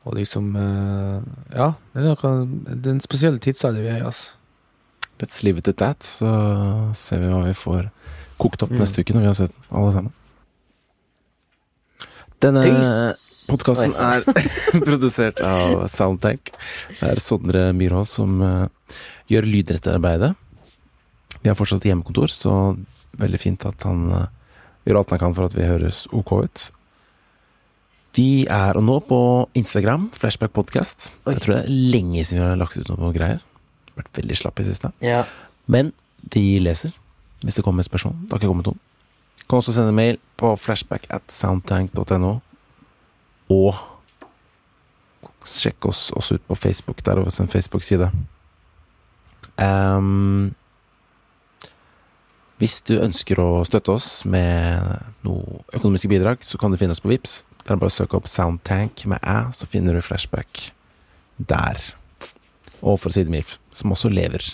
[0.05, 1.21] Og liksom uh,
[1.55, 2.33] Ja, det er, noe,
[2.75, 4.35] det er en spesiell tidsalder vi er i, altså.
[5.23, 6.29] Let's leave it at that, så
[6.99, 7.87] ser vi hva vi får
[8.43, 8.81] kokt opp Mm.
[8.83, 10.13] neste uke når vi har sett alle sammen.
[12.43, 12.65] Denne
[13.49, 14.25] podkasten er
[14.89, 16.51] produsert av Soundtank.
[16.99, 18.67] Det er Sondre Myrhold som uh,
[19.31, 20.35] gjør lydrettearbeidet.
[21.45, 22.75] Vi har fortsatt hjemmekontor, så
[23.21, 24.29] veldig fint at han eh,
[24.85, 26.65] gjør alt jeg kan for at vi høres ok ut.
[28.15, 29.19] De er nå på
[29.59, 31.11] Instagram, Flashback Podcast.
[31.27, 33.41] Jeg tror det er lenge siden vi har lagt ut noe greier.
[33.99, 34.93] Vært veldig slapp i siste.
[35.03, 35.25] ja.
[35.67, 36.93] Men de leser
[37.45, 38.15] hvis det kommer spørsmål.
[38.25, 38.81] Det har ikke kommet noen.
[39.49, 42.35] Kan også sende mail på flashback at soundtank.no.
[43.53, 43.81] Og
[45.45, 47.01] sjekk oss også ut på Facebook.
[47.05, 48.11] Der over sin en Facebook-side.
[49.61, 50.55] Ehm,
[52.65, 57.03] hvis du ønsker å støtte oss med noe økonomiske bidrag, så kan du finne oss
[57.05, 57.43] på Vips.
[57.61, 60.71] Det er bare å søke opp Soundtank med æ, så finner du flashback
[61.37, 61.81] der.
[62.81, 64.47] Og for å si det mildt, som også lever.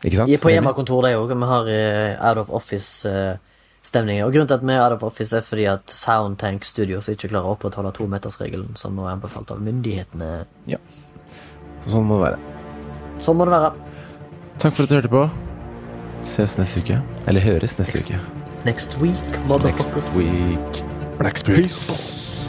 [0.00, 0.32] Ikke sant?
[0.40, 1.34] På hjemmekontor, det òg.
[1.34, 4.24] Vi har eh, out of office-stemninger.
[4.24, 7.28] og grunnen til at vi er out of office, er fordi at Soundtank Studios ikke
[7.28, 10.32] klarer å opprettholde tometersregelen, som nå er anbefalt av myndighetene.
[11.84, 12.58] Så sånn må det være.
[13.20, 13.72] Sånn må det være.
[14.60, 15.28] Takk for at du hørte på.
[16.22, 17.00] Ses neste uke.
[17.28, 18.20] Eller høres neste uke.
[18.64, 19.94] Next week, motherfuckers.
[19.94, 20.84] Next week.
[21.18, 22.39] Black Spirit.